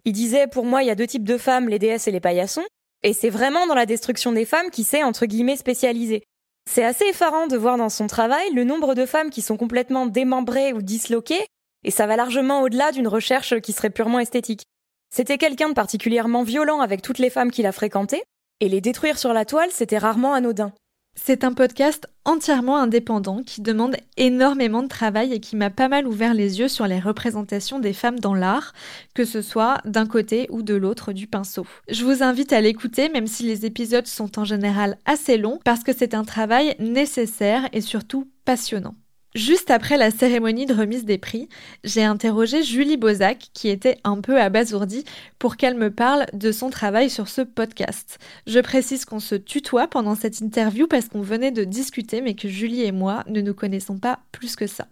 Il 0.05 0.13
disait, 0.13 0.47
pour 0.47 0.65
moi, 0.65 0.83
il 0.83 0.87
y 0.87 0.91
a 0.91 0.95
deux 0.95 1.07
types 1.07 1.25
de 1.25 1.37
femmes, 1.37 1.67
les 1.67 1.79
déesses 1.79 2.07
et 2.07 2.11
les 2.11 2.21
paillassons. 2.21 2.63
Et 3.03 3.11
c'est 3.11 3.29
vraiment 3.29 3.67
dans 3.67 3.75
la 3.75 3.85
destruction 3.85 4.31
des 4.31 4.45
femmes 4.45 4.71
qui 4.71 4.83
s'est, 4.83 5.03
entre 5.03 5.25
guillemets, 5.25 5.57
spécialisé. 5.57 6.23
C'est 6.69 6.85
assez 6.85 7.05
effarant 7.05 7.47
de 7.47 7.57
voir 7.57 7.77
dans 7.77 7.89
son 7.89 8.07
travail 8.07 8.51
le 8.53 8.63
nombre 8.63 8.95
de 8.95 9.05
femmes 9.05 9.29
qui 9.29 9.41
sont 9.41 9.57
complètement 9.57 10.05
démembrées 10.05 10.73
ou 10.73 10.81
disloquées, 10.81 11.45
et 11.85 11.91
ça 11.91 12.07
va 12.07 12.17
largement 12.17 12.61
au-delà 12.61 12.91
d'une 12.91 13.07
recherche 13.07 13.59
qui 13.61 13.71
serait 13.71 13.91
purement 13.91 14.19
esthétique. 14.19 14.65
C'était 15.13 15.37
quelqu'un 15.37 15.69
de 15.69 15.73
particulièrement 15.73 16.43
violent 16.43 16.81
avec 16.81 17.01
toutes 17.01 17.19
les 17.19 17.29
femmes 17.29 17.51
qu'il 17.51 17.67
a 17.67 17.71
fréquentées, 17.71 18.23
et 18.59 18.69
les 18.69 18.81
détruire 18.81 19.19
sur 19.19 19.33
la 19.33 19.45
toile, 19.45 19.69
c'était 19.71 19.97
rarement 19.97 20.33
anodin. 20.33 20.73
C'est 21.17 21.45
un 21.45 21.53
podcast 21.53 22.07
entièrement 22.25 22.77
indépendant 22.77 23.41
qui 23.43 23.61
demande 23.61 23.95
énormément 24.17 24.83
de 24.83 24.89
travail 24.89 25.31
et 25.31 25.39
qui 25.39 25.55
m'a 25.55 25.69
pas 25.69 25.87
mal 25.87 26.07
ouvert 26.07 26.33
les 26.33 26.59
yeux 26.59 26.67
sur 26.67 26.87
les 26.87 26.99
représentations 26.99 27.79
des 27.79 27.93
femmes 27.93 28.19
dans 28.19 28.33
l'art, 28.33 28.73
que 29.13 29.23
ce 29.23 29.41
soit 29.41 29.77
d'un 29.85 30.07
côté 30.07 30.47
ou 30.49 30.61
de 30.61 30.73
l'autre 30.73 31.13
du 31.13 31.27
pinceau. 31.27 31.65
Je 31.87 32.03
vous 32.03 32.21
invite 32.21 32.51
à 32.51 32.59
l'écouter 32.59 33.07
même 33.07 33.27
si 33.27 33.43
les 33.43 33.65
épisodes 33.65 34.07
sont 34.07 34.39
en 34.39 34.43
général 34.43 34.97
assez 35.05 35.37
longs 35.37 35.59
parce 35.63 35.83
que 35.83 35.93
c'est 35.95 36.15
un 36.15 36.25
travail 36.25 36.75
nécessaire 36.79 37.69
et 37.71 37.81
surtout 37.81 38.29
passionnant. 38.43 38.95
Juste 39.35 39.69
après 39.69 39.97
la 39.97 40.11
cérémonie 40.11 40.65
de 40.65 40.73
remise 40.73 41.03
des 41.03 41.17
prix, 41.17 41.49
j'ai 41.83 42.05
interrogé 42.05 42.63
Julie 42.63 42.95
Bozac, 42.95 43.49
qui 43.51 43.67
était 43.67 43.97
un 44.05 44.21
peu 44.21 44.39
abasourdie, 44.39 45.03
pour 45.39 45.57
qu'elle 45.57 45.75
me 45.75 45.91
parle 45.91 46.25
de 46.31 46.53
son 46.53 46.69
travail 46.69 47.09
sur 47.09 47.27
ce 47.27 47.41
podcast. 47.41 48.17
Je 48.47 48.61
précise 48.61 49.03
qu'on 49.03 49.19
se 49.19 49.35
tutoie 49.35 49.89
pendant 49.89 50.15
cette 50.15 50.39
interview 50.39 50.87
parce 50.87 51.09
qu'on 51.09 51.21
venait 51.21 51.51
de 51.51 51.65
discuter, 51.65 52.21
mais 52.21 52.33
que 52.33 52.47
Julie 52.47 52.83
et 52.83 52.93
moi 52.93 53.25
ne 53.27 53.41
nous 53.41 53.53
connaissons 53.53 53.97
pas 53.97 54.19
plus 54.31 54.55
que 54.55 54.67
ça. 54.67 54.87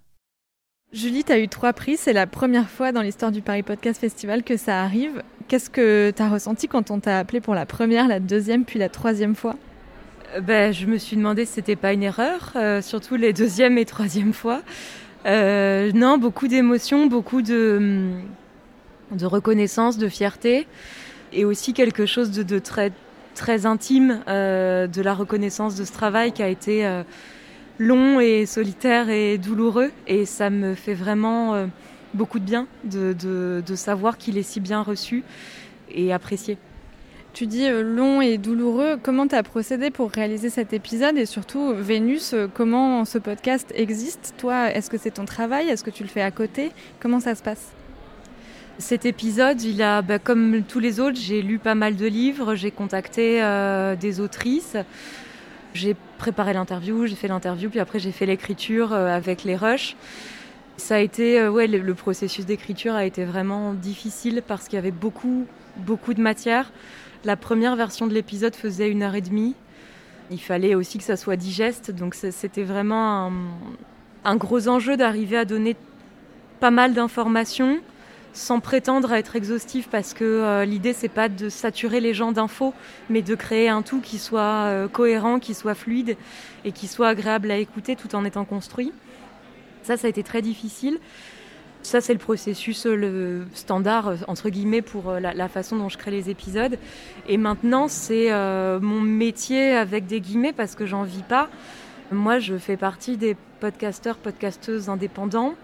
Julie, 0.92 1.24
tu 1.24 1.32
as 1.32 1.40
eu 1.40 1.48
trois 1.48 1.72
prix, 1.72 1.96
c'est 1.96 2.12
la 2.12 2.28
première 2.28 2.70
fois 2.70 2.92
dans 2.92 3.02
l'histoire 3.02 3.32
du 3.32 3.42
Paris 3.42 3.64
Podcast 3.64 4.02
Festival 4.02 4.44
que 4.44 4.58
ça 4.58 4.84
arrive. 4.84 5.24
Qu'est-ce 5.48 5.70
que 5.70 6.12
tu 6.14 6.22
as 6.22 6.30
ressenti 6.30 6.68
quand 6.68 6.92
on 6.92 7.00
t'a 7.00 7.18
appelé 7.18 7.40
pour 7.40 7.56
la 7.56 7.66
première, 7.66 8.10
la 8.10 8.20
deuxième, 8.20 8.66
puis 8.66 8.78
la 8.78 8.90
troisième 8.90 9.36
fois? 9.36 9.56
Ben, 10.42 10.74
je 10.74 10.86
me 10.88 10.98
suis 10.98 11.16
demandé 11.16 11.46
si 11.46 11.54
c'était 11.54 11.76
pas 11.76 11.94
une 11.94 12.04
erreur, 12.04 12.54
euh, 12.56 12.82
surtout 12.82 13.16
les 13.16 13.34
deuxième 13.34 13.78
et 13.78 13.86
troisième 13.86 14.34
fois. 14.34 14.62
Euh, 15.26 15.92
non, 15.94 16.18
beaucoup 16.18 16.48
d'émotions, 16.48 17.06
beaucoup 17.06 17.42
de, 17.42 17.78
hum, 17.78 19.18
de 19.18 19.26
reconnaissance, 19.26 19.98
de 19.98 20.08
fierté, 20.08 20.68
et 21.32 21.46
aussi 21.46 21.74
quelque 21.74 22.06
chose 22.06 22.32
de, 22.32 22.60
très, 22.60 22.92
très 23.36 23.66
intime 23.66 24.22
euh, 24.28 24.88
de 24.88 25.02
la 25.02 25.14
reconnaissance 25.14 25.76
de 25.76 25.86
ce 25.86 25.92
travail 25.92 26.32
qui 26.32 26.44
a 26.44 26.48
été 26.48 27.02
long 27.80 28.20
et 28.20 28.46
solitaire 28.46 29.10
et 29.10 29.38
douloureux. 29.38 29.92
Et 30.08 30.26
ça 30.26 30.50
me 30.50 30.76
fait 30.76 30.94
vraiment 30.94 31.68
beaucoup 32.14 32.40
de 32.40 32.46
bien 32.46 32.68
de, 32.84 33.14
de, 33.14 33.64
de 33.66 33.76
savoir 33.76 34.18
qu'il 34.18 34.38
est 34.38 34.44
si 34.44 34.60
bien 34.60 34.82
reçu 34.82 35.24
et 35.92 36.14
apprécié. 36.14 36.58
Tu 37.34 37.48
dis 37.48 37.68
euh, 37.68 37.82
long 37.82 38.22
et 38.22 38.38
douloureux. 38.38 39.00
Comment 39.02 39.28
tu 39.28 39.34
as 39.34 39.42
procédé 39.42 39.90
pour 39.90 40.12
réaliser 40.12 40.52
cet 40.52 40.72
épisode 40.72 41.18
et 41.18 41.26
surtout 41.26 41.74
Vénus, 41.74 42.34
euh, 42.34 42.48
comment 42.54 43.06
ce 43.06 43.18
podcast 43.18 43.74
existe? 43.76 44.36
Toi, 44.38 44.72
est-ce 44.72 44.92
que 44.92 45.00
c'est 45.00 45.12
ton 45.12 45.26
travail? 45.26 45.68
Est-ce 45.68 45.84
que 45.84 45.90
tu 45.90 46.04
le 46.04 46.10
fais 46.10 46.22
à 46.22 46.30
côté? 46.30 46.72
Comment 47.00 47.20
ça 47.20 47.34
se 47.34 47.42
passe? 47.42 47.72
Cet 48.78 49.08
épisode, 49.08 49.64
il 49.64 49.82
a, 49.82 50.04
bah, 50.04 50.20
comme 50.20 50.62
tous 50.62 50.80
les 50.80 51.00
autres, 51.00 51.18
j'ai 51.20 51.42
lu 51.42 51.58
pas 51.58 51.74
mal 51.74 51.96
de 51.96 52.06
livres, 52.06 52.54
j'ai 52.54 52.70
contacté 52.70 53.42
euh, 53.42 53.96
des 53.96 54.20
autrices, 54.20 54.78
j'ai 55.74 55.96
préparé 56.20 56.54
l'interview, 56.54 57.08
j'ai 57.08 57.16
fait 57.16 57.28
l'interview, 57.28 57.70
puis 57.70 57.80
après 57.80 57.98
j'ai 58.00 58.12
fait 58.12 58.26
l'écriture 58.28 58.94
euh, 58.94 59.16
avec 59.16 59.44
les 59.44 59.56
rushs. 59.56 59.96
Ça 60.78 60.96
a 60.96 61.00
été, 61.00 61.40
euh, 61.40 61.52
ouais, 61.52 61.68
le, 61.68 61.94
processus 61.94 62.46
d'écriture 62.46 62.94
a 62.96 63.06
été 63.06 63.26
vraiment 63.26 63.74
difficile 63.74 64.42
parce 64.46 64.68
qu'il 64.68 64.76
y 64.76 64.80
avait 64.80 64.92
beaucoup, 64.92 65.46
beaucoup 65.78 66.14
de 66.14 66.22
matière. 66.22 66.72
La 67.26 67.36
première 67.36 67.76
version 67.76 68.08
de 68.08 68.14
l'épisode 68.14 68.56
faisait 68.56 68.90
une 68.90 69.04
heure 69.04 69.16
et 69.16 69.22
demie. 69.22 69.56
Il 70.32 70.42
fallait 70.42 70.76
aussi 70.76 70.98
que 70.98 71.04
ça 71.04 71.16
soit 71.16 71.36
digeste, 71.36 71.92
donc 71.92 72.16
c'était 72.16 72.64
vraiment 72.64 73.28
un, 73.28 73.34
un, 74.26 74.36
gros 74.36 74.68
enjeu 74.68 74.98
d'arriver 74.98 75.38
à 75.38 75.46
donner 75.46 75.76
pas 76.60 76.72
mal 76.72 76.94
d'informations 76.94 77.80
sans 78.34 78.60
prétendre 78.60 79.12
à 79.12 79.20
être 79.20 79.36
exhaustif 79.36 79.88
parce 79.90 80.14
que 80.14 80.24
euh, 80.24 80.66
l'idée 80.66 80.94
c'est 80.94 81.08
pas 81.08 81.30
de 81.30 81.50
saturer 81.50 82.00
les 82.00 82.14
gens 82.14 82.32
d'infos 82.32 82.74
mais 83.10 83.22
de 83.22 83.36
créer 83.36 83.70
un 83.70 83.84
tout 83.84 84.02
qui 84.02 84.18
soit 84.18 84.42
euh, 84.42 84.88
cohérent, 84.88 85.40
qui 85.40 85.54
soit 85.54 85.76
fluide 85.76 86.18
et 86.66 86.72
qui 86.72 86.88
soit 86.88 87.10
agréable 87.10 87.52
à 87.52 87.58
écouter 87.58 87.96
tout 87.96 88.16
en 88.16 88.26
étant 88.26 88.46
construit. 88.46 88.92
Ça 89.84 89.98
ça 89.98 90.08
a 90.08 90.10
été 90.10 90.24
très 90.24 90.42
difficile. 90.42 91.00
Ça, 91.84 92.00
c'est 92.00 92.14
le 92.14 92.20
processus 92.20 92.86
le 92.86 93.46
standard, 93.54 94.14
entre 94.30 94.50
guillemets, 94.50 94.82
pour 94.82 95.12
la, 95.12 95.34
la, 95.34 95.50
façon 95.50 95.76
dont 95.76 95.90
je 95.90 95.98
crée 95.98 96.12
les 96.12 96.30
épisodes. 96.30 96.78
Et 97.28 97.38
maintenant, 97.38 97.90
c'est 97.90 98.32
euh, 98.32 98.80
mon 98.80 99.02
métier 99.02 99.76
avec 99.76 100.06
des 100.06 100.22
guillemets 100.22 100.54
parce 100.54 100.76
que 100.76 100.86
j'en 100.86 101.04
vis 101.04 101.24
pas. 101.24 101.50
Moi, 102.10 102.40
je 102.40 102.58
fais 102.58 102.78
partie 102.78 103.18
des 103.18 103.36
podcasteurs, 103.60 104.16
podcasteuses 104.16 104.88
indépendants. 104.88 105.56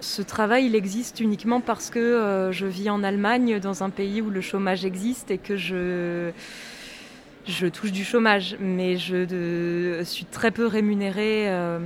Ce 0.00 0.22
travail, 0.22 0.64
il 0.64 0.74
existe 0.74 1.20
uniquement 1.20 1.60
parce 1.60 1.90
que 1.90 1.98
euh, 1.98 2.52
je 2.52 2.64
vis 2.64 2.88
en 2.88 3.04
Allemagne, 3.04 3.60
dans 3.60 3.82
un 3.82 3.90
pays 3.90 4.22
où 4.22 4.30
le 4.30 4.40
chômage 4.40 4.86
existe 4.86 5.30
et 5.30 5.36
que 5.36 5.56
je, 5.58 6.30
je 7.46 7.66
touche 7.66 7.92
du 7.92 8.04
chômage. 8.04 8.56
Mais 8.60 8.96
je 8.96 10.00
suis 10.04 10.24
très 10.24 10.52
peu 10.52 10.66
rémunérée 10.66 11.48
euh, 11.48 11.80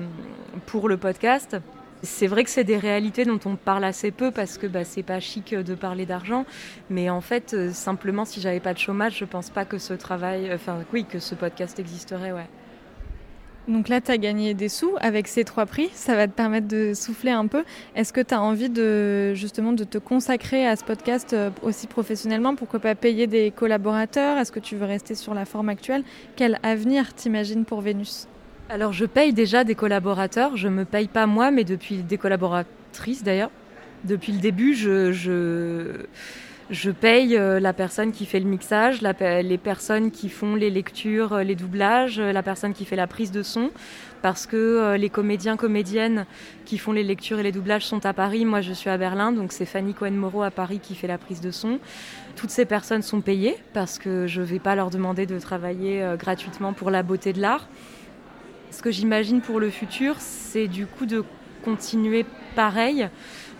pour 0.66 0.88
le 0.88 0.96
podcast 0.96 1.56
C'est 2.02 2.26
vrai 2.26 2.44
que 2.44 2.50
c'est 2.50 2.64
des 2.64 2.76
réalités 2.76 3.24
dont 3.24 3.40
on 3.44 3.56
parle 3.56 3.84
assez 3.84 4.10
peu 4.10 4.30
parce 4.30 4.58
que 4.58 4.66
bah, 4.66 4.84
c'est 4.84 5.02
pas 5.02 5.20
chic 5.20 5.54
de 5.54 5.74
parler 5.74 6.06
d'argent. 6.06 6.44
Mais 6.90 7.08
en 7.10 7.20
fait, 7.20 7.54
euh, 7.54 7.72
simplement, 7.72 8.24
si 8.24 8.40
j'avais 8.40 8.60
pas 8.60 8.74
de 8.74 8.78
chômage, 8.78 9.18
je 9.18 9.24
pense 9.24 9.50
pas 9.50 9.64
que 9.64 9.78
ce 9.78 9.94
travail, 9.94 10.50
enfin, 10.52 10.78
oui, 10.92 11.04
que 11.04 11.18
ce 11.18 11.34
podcast 11.34 11.78
existerait, 11.78 12.32
ouais. 12.32 12.48
Donc 13.66 13.88
là, 13.88 14.00
tu 14.00 14.10
as 14.10 14.18
gagné 14.18 14.52
des 14.52 14.68
sous 14.68 14.94
avec 15.00 15.26
ces 15.26 15.44
trois 15.44 15.64
prix. 15.64 15.88
Ça 15.94 16.14
va 16.14 16.26
te 16.28 16.32
permettre 16.32 16.68
de 16.68 16.92
souffler 16.94 17.30
un 17.30 17.46
peu. 17.46 17.64
Est-ce 17.96 18.12
que 18.12 18.20
tu 18.20 18.34
as 18.34 18.42
envie 18.42 18.68
de 18.68 19.32
justement 19.34 19.72
de 19.72 19.84
te 19.84 19.96
consacrer 19.96 20.66
à 20.66 20.76
ce 20.76 20.84
podcast 20.84 21.32
euh, 21.32 21.50
aussi 21.62 21.86
professionnellement? 21.86 22.54
Pourquoi 22.54 22.80
pas 22.80 22.94
payer 22.94 23.26
des 23.26 23.50
collaborateurs? 23.50 24.36
Est-ce 24.36 24.52
que 24.52 24.60
tu 24.60 24.76
veux 24.76 24.86
rester 24.86 25.14
sur 25.14 25.32
la 25.32 25.46
forme 25.46 25.70
actuelle? 25.70 26.04
Quel 26.36 26.58
avenir 26.62 27.14
t'imagines 27.14 27.64
pour 27.64 27.80
Vénus? 27.80 28.28
Alors, 28.70 28.92
je 28.92 29.04
paye 29.04 29.32
déjà 29.32 29.64
des 29.64 29.74
collaborateurs. 29.74 30.56
Je 30.56 30.68
me 30.68 30.84
paye 30.84 31.08
pas 31.08 31.26
moi, 31.26 31.50
mais 31.50 31.64
depuis 31.64 31.98
des 31.98 32.18
collaboratrices 32.18 33.22
d'ailleurs. 33.22 33.50
Depuis 34.04 34.32
le 34.32 34.38
début, 34.38 34.74
je, 34.74 35.12
je 35.12 36.06
je 36.70 36.90
paye 36.90 37.36
euh, 37.36 37.60
la 37.60 37.74
personne 37.74 38.10
qui 38.10 38.24
fait 38.24 38.40
le 38.40 38.46
mixage, 38.46 39.00
les 39.02 39.58
personnes 39.58 40.10
qui 40.10 40.30
font 40.30 40.54
les 40.54 40.70
lectures, 40.70 41.34
euh, 41.34 41.42
les 41.42 41.56
doublages, 41.56 42.18
euh, 42.18 42.32
la 42.32 42.42
personne 42.42 42.72
qui 42.72 42.86
fait 42.86 42.96
la 42.96 43.06
prise 43.06 43.30
de 43.30 43.42
son, 43.42 43.70
parce 44.22 44.46
que 44.46 44.96
les 44.96 45.10
comédiens, 45.10 45.58
comédiennes 45.58 46.24
qui 46.64 46.78
font 46.78 46.92
les 46.92 47.02
lectures 47.02 47.38
et 47.40 47.42
les 47.42 47.52
doublages 47.52 47.84
sont 47.84 48.06
à 48.06 48.14
Paris. 48.14 48.46
Moi, 48.46 48.62
je 48.62 48.72
suis 48.72 48.88
à 48.88 48.96
Berlin, 48.96 49.32
donc 49.32 49.52
c'est 49.52 49.66
Fanny 49.66 49.92
Cohen-Moreau 49.92 50.42
à 50.42 50.50
Paris 50.50 50.80
qui 50.82 50.94
fait 50.94 51.06
la 51.06 51.18
prise 51.18 51.42
de 51.42 51.50
son. 51.50 51.78
Toutes 52.34 52.48
ces 52.48 52.64
personnes 52.64 53.02
sont 53.02 53.20
payées 53.20 53.56
parce 53.74 53.98
que 53.98 54.26
je 54.26 54.40
ne 54.40 54.46
vais 54.46 54.58
pas 54.58 54.74
leur 54.74 54.88
demander 54.88 55.26
de 55.26 55.38
travailler 55.38 56.02
gratuitement 56.18 56.72
pour 56.72 56.90
la 56.90 57.02
beauté 57.02 57.34
de 57.34 57.42
l'art. 57.42 57.68
Ce 58.74 58.82
que 58.82 58.90
j'imagine 58.90 59.40
pour 59.40 59.60
le 59.60 59.70
futur, 59.70 60.16
c'est 60.18 60.66
du 60.66 60.86
coup 60.86 61.06
de 61.06 61.24
continuer 61.64 62.26
pareil 62.54 63.08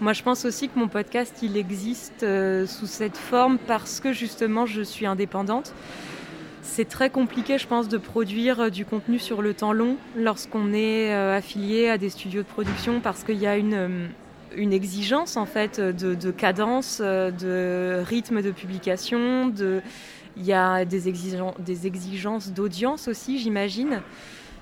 moi, 0.00 0.12
je 0.12 0.22
pense 0.24 0.44
aussi 0.44 0.68
que 0.68 0.76
mon 0.78 0.88
podcast, 0.88 1.38
il 1.42 1.56
existe 1.56 2.24
euh, 2.24 2.66
sous 2.66 2.86
cette 2.86 3.16
forme 3.16 3.58
parce 3.58 4.00
que 4.00 4.12
justement, 4.12 4.66
je 4.66 4.82
suis 4.82 5.06
indépendante. 5.06 5.72
C'est 6.62 6.88
très 6.88 7.10
compliqué, 7.10 7.58
je 7.58 7.66
pense, 7.68 7.88
de 7.88 7.96
produire 7.96 8.60
euh, 8.60 8.70
du 8.70 8.84
contenu 8.84 9.20
sur 9.20 9.40
le 9.40 9.54
temps 9.54 9.72
long 9.72 9.96
lorsqu'on 10.16 10.72
est 10.72 11.12
euh, 11.12 11.36
affilié 11.36 11.88
à 11.90 11.96
des 11.96 12.10
studios 12.10 12.42
de 12.42 12.48
production 12.48 13.00
parce 13.00 13.22
qu'il 13.22 13.38
y 13.38 13.46
a 13.46 13.56
une, 13.56 14.10
exigence 14.56 15.36
en 15.36 15.46
fait 15.46 15.80
de, 15.80 16.30
cadence, 16.32 17.00
de 17.00 18.02
rythme 18.04 18.42
de 18.42 18.50
publication, 18.50 19.52
il 20.36 20.44
y 20.44 20.52
a 20.52 20.84
des 20.84 21.08
exigences 21.86 22.52
d'audience 22.52 23.08
aussi, 23.08 23.38
j'imagine. 23.38 24.00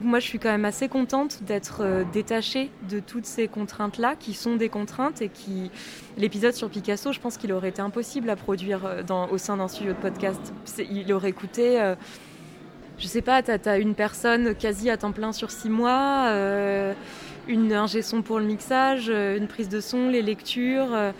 Moi, 0.01 0.19
je 0.19 0.27
suis 0.27 0.39
quand 0.39 0.51
même 0.51 0.65
assez 0.65 0.89
contente 0.89 1.43
d'être 1.43 1.83
euh, 1.83 2.05
détachée 2.13 2.71
de 2.89 2.99
toutes 2.99 3.27
ces 3.27 3.47
contraintes-là, 3.47 4.17
qui 4.17 4.35
sont 4.35 4.57
des 4.57 4.69
contraintes 4.69 5.23
et 5.23 5.29
qui. 5.29 5.71
L'épisode 6.17 6.55
sur 6.55 6.69
Picasso, 6.71 7.13
je 7.13 7.21
pense 7.21 7.37
qu'il 7.37 7.53
aurait 7.53 7.69
été 7.69 7.83
impossible 7.83 8.29
à 8.31 8.37
produire 8.37 8.85
euh, 8.85 9.03
au 9.31 9.39
sein 9.39 9.57
d'un 9.59 9.69
studio 9.69 9.93
de 9.93 9.99
podcast. 9.99 10.53
Il 10.91 11.13
aurait 11.13 11.33
coûté. 11.33 11.81
Euh, 11.81 11.95
je 12.99 13.07
sais 13.07 13.23
pas, 13.23 13.43
tu 13.43 13.51
as, 13.51 13.79
une 13.79 13.95
personne 13.95 14.55
quasi 14.55 14.91
à 14.91 14.97
temps 14.97 15.13
plein 15.13 15.33
sur 15.33 15.51
six 15.51 15.71
mois, 15.71 16.31
une 17.49 17.73
ingé 17.73 18.01
son 18.01 18.23
pour 18.23 18.39
le 18.39 18.45
mixage, 18.45 19.09
une 19.09 19.49
prise 19.49 19.69
de 19.69 19.81
son, 19.81 20.09
les 20.09 20.23
lectures. 20.23 21.13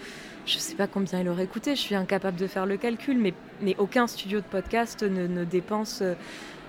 je 0.47 0.59
sais 0.59 0.77
pas 0.77 0.87
combien 0.87 1.21
il 1.21 1.29
aurait 1.29 1.47
coûté, 1.47 1.75
je 1.75 1.81
suis 1.81 1.97
incapable 1.97 2.39
de 2.39 2.47
faire 2.47 2.67
le 2.67 2.77
calcul, 2.77 3.19
mais, 3.19 3.35
aucun 3.79 4.07
studio 4.07 4.39
de 4.39 4.45
podcast 4.45 5.03
ne 5.03 5.45
dépense 5.45 6.05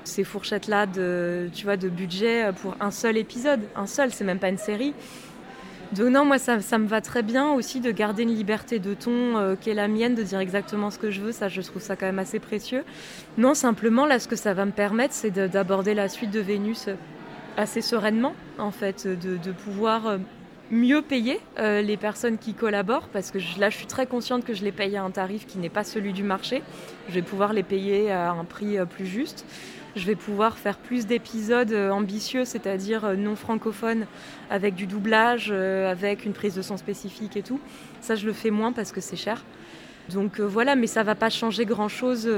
ces 0.03 0.23
fourchettes-là 0.23 0.85
de, 0.85 1.49
tu 1.53 1.65
vois, 1.65 1.77
de 1.77 1.89
budget 1.89 2.51
pour 2.61 2.75
un 2.79 2.91
seul 2.91 3.17
épisode. 3.17 3.61
Un 3.75 3.87
seul, 3.87 4.11
c'est 4.11 4.23
même 4.23 4.39
pas 4.39 4.49
une 4.49 4.57
série. 4.57 4.93
Donc 5.93 6.09
non, 6.09 6.25
moi 6.25 6.39
ça, 6.39 6.59
ça, 6.59 6.79
me 6.79 6.87
va 6.87 7.01
très 7.01 7.21
bien 7.21 7.51
aussi 7.51 7.79
de 7.79 7.91
garder 7.91 8.23
une 8.23 8.33
liberté 8.33 8.79
de 8.79 8.95
ton 8.95 9.37
euh, 9.37 9.55
qui 9.55 9.69
est 9.69 9.75
la 9.75 9.87
mienne, 9.87 10.15
de 10.15 10.23
dire 10.23 10.39
exactement 10.39 10.89
ce 10.89 10.97
que 10.97 11.11
je 11.11 11.21
veux. 11.21 11.31
Ça, 11.31 11.49
je 11.49 11.61
trouve 11.61 11.83
ça 11.83 11.95
quand 11.95 12.07
même 12.07 12.19
assez 12.19 12.39
précieux. 12.39 12.83
Non, 13.37 13.53
simplement 13.53 14.07
là, 14.07 14.17
ce 14.17 14.27
que 14.27 14.35
ça 14.35 14.55
va 14.55 14.65
me 14.65 14.71
permettre, 14.71 15.13
c'est 15.13 15.29
d'aborder 15.29 15.93
la 15.93 16.09
suite 16.09 16.31
de 16.31 16.39
Vénus 16.39 16.89
assez 17.57 17.81
sereinement, 17.81 18.33
en 18.57 18.71
fait, 18.71 19.05
de, 19.07 19.51
pouvoir 19.51 20.07
euh, 20.07 20.17
mieux 20.71 21.03
payer 21.03 21.39
euh, 21.59 21.83
les 21.83 21.97
personnes 21.97 22.39
qui 22.39 22.55
collaborent, 22.55 23.09
parce 23.09 23.29
que 23.29 23.37
là, 23.59 23.69
je 23.69 23.77
suis 23.77 23.85
très 23.85 24.07
consciente 24.07 24.45
que 24.45 24.55
je 24.55 24.63
les 24.63 24.71
paye 24.71 24.97
à 24.97 25.03
un 25.03 25.11
tarif 25.11 25.45
qui 25.45 25.59
n'est 25.59 25.69
pas 25.69 25.83
celui 25.83 26.13
du 26.13 26.23
marché. 26.23 26.63
Je 27.09 27.13
vais 27.13 27.21
pouvoir 27.21 27.53
les 27.53 27.63
payer 27.63 28.11
à 28.11 28.31
un 28.31 28.45
prix 28.45 28.77
plus 28.89 29.05
juste 29.05 29.45
je 29.95 30.05
vais 30.05 30.15
pouvoir 30.15 30.57
faire 30.57 30.77
plus 30.77 31.05
d'épisodes 31.05 31.71
euh, 31.71 31.91
ambitieux, 31.91 32.45
c'est-à-dire 32.45 33.05
euh, 33.05 33.15
non 33.15 33.35
francophones, 33.35 34.05
avec 34.49 34.75
du 34.75 34.87
doublage, 34.87 35.49
euh, 35.51 35.91
avec 35.91 36.25
une 36.25 36.33
prise 36.33 36.55
de 36.55 36.61
son 36.61 36.77
spécifique 36.77 37.37
et 37.37 37.43
tout. 37.43 37.59
Ça, 38.01 38.15
je 38.15 38.25
le 38.25 38.33
fais 38.33 38.49
moins 38.49 38.71
parce 38.71 38.91
que 38.91 39.01
c'est 39.01 39.15
cher. 39.15 39.43
Donc 40.09 40.41
voilà, 40.41 40.75
mais 40.75 40.87
ça 40.87 41.03
va 41.03 41.15
pas 41.15 41.29
changer 41.29 41.65
grand-chose 41.65 42.29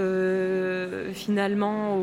finalement 1.14 2.00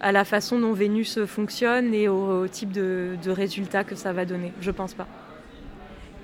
à 0.00 0.12
la 0.12 0.24
façon 0.24 0.58
dont 0.58 0.72
Vénus 0.72 1.22
fonctionne 1.26 1.92
et 1.92 2.08
au, 2.08 2.48
type 2.48 2.72
de, 2.72 3.18
de 3.22 3.30
résultats 3.30 3.84
que 3.84 3.94
ça 3.94 4.14
va 4.14 4.24
donner. 4.24 4.54
Je 4.62 4.70
pense 4.70 4.94
pas. 4.94 5.06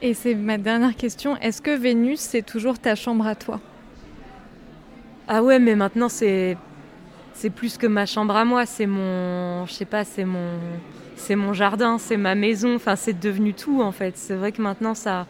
Et 0.01 0.15
c'est 0.15 0.35
ma 0.35 0.57
dernière 0.57 0.97
question. 0.97 1.37
Est-ce 1.37 1.61
que 1.61 1.77
Vénus, 1.77 2.21
c'est 2.21 2.41
toujours 2.41 2.79
ta 2.79 2.95
chambre 2.95 3.27
à 3.27 3.35
toi? 3.35 3.61
Ah 5.29 5.43
ouais, 5.43 5.59
mais 5.59 5.77
maintenant 5.77 6.09
c'est 6.09 6.57
c'est 7.35 7.51
plus 7.51 7.79
que 7.79 7.87
ma 7.87 8.07
chambre 8.07 8.37
à 8.37 8.45
moi, 8.45 8.67
c'est 8.67 8.87
mon, 8.87 9.67
je 9.67 9.73
sais 9.73 9.85
pas, 9.85 10.05
c'est 10.05 10.25
mon, 10.25 10.59
c'est 11.17 11.37
mon 11.37 11.53
jardin, 11.53 11.99
c'est 11.99 12.17
ma 12.17 12.35
maison. 12.35 12.75
Enfin, 12.75 12.97
c'est 12.97 13.19
devenu 13.19 13.55
tout 13.55 13.83
en 13.83 13.93
fait. 13.93 14.17
C'est 14.17 14.35
vrai 14.35 14.53
que 14.53 14.63
maintenant 14.63 14.95
ça, 14.95 15.27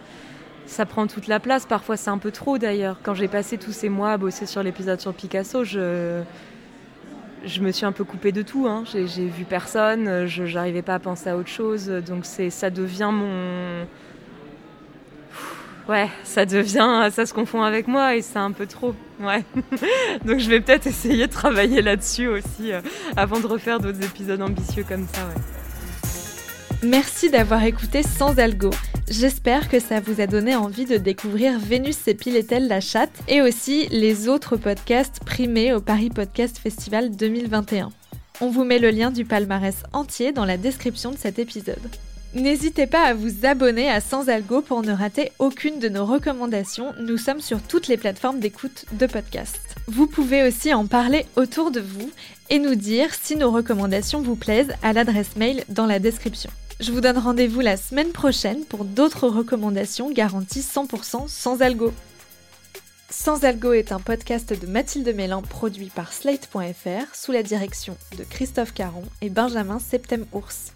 ça 0.66 0.86
prend 0.86 1.06
toute 1.06 1.26
la 1.26 1.40
place. 1.40 1.66
Parfois, 1.66 1.96
c'est 1.96 2.10
un 2.10 2.18
peu 2.18 2.30
trop 2.30 2.58
d'ailleurs. 2.58 2.98
Quand 3.02 3.14
j'ai 3.14 3.28
passé 3.28 3.58
tous 3.58 3.72
ces 3.72 3.88
mois 3.88 4.12
à 4.12 4.16
bosser 4.16 4.46
sur 4.46 4.62
l'épisode 4.62 5.00
sur 5.00 5.12
Picasso, 5.12 5.64
je, 5.64 6.22
je 7.44 7.60
me 7.60 7.72
suis 7.72 7.86
un 7.86 7.92
peu 7.92 8.04
coupée 8.04 8.32
de 8.32 8.42
tout. 8.42 8.66
Hein. 8.66 8.84
J'ai, 8.92 9.04
vu 9.04 9.44
personne, 9.44 10.26
je 10.26 10.44
n'arrivais 10.44 10.82
pas 10.82 10.94
à 10.94 10.98
penser 10.98 11.28
à 11.28 11.36
autre 11.36 11.48
chose. 11.48 11.88
Donc 11.88 12.24
c'est, 12.24 12.50
ça 12.50 12.70
devient 12.70 13.10
mon 13.12 13.86
ouais, 15.88 16.08
ça 16.24 16.46
devient, 16.46 17.08
ça 17.12 17.26
se 17.26 17.34
confond 17.34 17.62
avec 17.62 17.88
moi 17.88 18.16
et 18.16 18.22
c'est 18.22 18.38
un 18.38 18.52
peu 18.52 18.66
trop. 18.66 18.94
Ouais. 19.20 19.44
Donc 20.24 20.38
je 20.38 20.48
vais 20.48 20.60
peut-être 20.60 20.86
essayer 20.86 21.26
de 21.26 21.32
travailler 21.32 21.82
là-dessus 21.82 22.28
aussi 22.28 22.72
euh, 22.72 22.80
avant 23.16 23.40
de 23.40 23.46
refaire 23.46 23.80
d'autres 23.80 24.02
épisodes 24.04 24.40
ambitieux 24.42 24.84
comme 24.88 25.06
ça. 25.12 25.20
Merci 26.82 27.28
d'avoir 27.28 27.62
écouté 27.64 28.02
Sans 28.02 28.38
Algo. 28.38 28.70
J'espère 29.10 29.68
que 29.68 29.80
ça 29.80 30.00
vous 30.00 30.20
a 30.20 30.26
donné 30.26 30.56
envie 30.56 30.86
de 30.86 30.96
découvrir 30.96 31.58
Vénus 31.58 32.06
et 32.06 32.16
la 32.60 32.80
chatte 32.80 33.10
et 33.28 33.42
aussi 33.42 33.88
les 33.88 34.28
autres 34.28 34.56
podcasts 34.56 35.22
primés 35.24 35.74
au 35.74 35.80
Paris 35.80 36.10
Podcast 36.10 36.58
Festival 36.58 37.14
2021. 37.14 37.90
On 38.40 38.50
vous 38.50 38.64
met 38.64 38.78
le 38.78 38.90
lien 38.90 39.10
du 39.10 39.24
palmarès 39.24 39.82
entier 39.92 40.32
dans 40.32 40.46
la 40.46 40.56
description 40.56 41.10
de 41.10 41.18
cet 41.18 41.38
épisode. 41.38 41.90
N'hésitez 42.32 42.86
pas 42.86 43.02
à 43.02 43.14
vous 43.14 43.44
abonner 43.44 43.90
à 43.90 44.00
Sans 44.00 44.28
Algo 44.28 44.62
pour 44.62 44.82
ne 44.82 44.92
rater 44.92 45.32
aucune 45.40 45.80
de 45.80 45.88
nos 45.88 46.06
recommandations. 46.06 46.94
Nous 47.00 47.16
sommes 47.16 47.40
sur 47.40 47.60
toutes 47.60 47.88
les 47.88 47.96
plateformes 47.96 48.38
d'écoute 48.38 48.84
de 48.92 49.06
podcasts. 49.06 49.74
Vous 49.88 50.06
pouvez 50.06 50.44
aussi 50.44 50.72
en 50.72 50.86
parler 50.86 51.26
autour 51.34 51.72
de 51.72 51.80
vous 51.80 52.08
et 52.48 52.60
nous 52.60 52.76
dire 52.76 53.12
si 53.20 53.34
nos 53.34 53.50
recommandations 53.50 54.22
vous 54.22 54.36
plaisent 54.36 54.72
à 54.80 54.92
l'adresse 54.92 55.34
mail 55.34 55.64
dans 55.68 55.86
la 55.86 55.98
description. 55.98 56.50
Je 56.78 56.92
vous 56.92 57.00
donne 57.00 57.18
rendez-vous 57.18 57.60
la 57.60 57.76
semaine 57.76 58.12
prochaine 58.12 58.64
pour 58.64 58.84
d'autres 58.84 59.26
recommandations 59.26 60.12
garanties 60.12 60.60
100% 60.60 61.26
sans 61.26 61.62
algo. 61.62 61.92
Sans 63.10 63.42
Algo 63.42 63.72
est 63.72 63.90
un 63.90 63.98
podcast 63.98 64.54
de 64.54 64.66
Mathilde 64.68 65.12
Mélin 65.16 65.42
produit 65.42 65.90
par 65.92 66.12
Slate.fr 66.12 67.12
sous 67.12 67.32
la 67.32 67.42
direction 67.42 67.96
de 68.16 68.22
Christophe 68.22 68.72
Caron 68.72 69.02
et 69.20 69.30
Benjamin 69.30 69.80
Septem-Ours. 69.80 70.74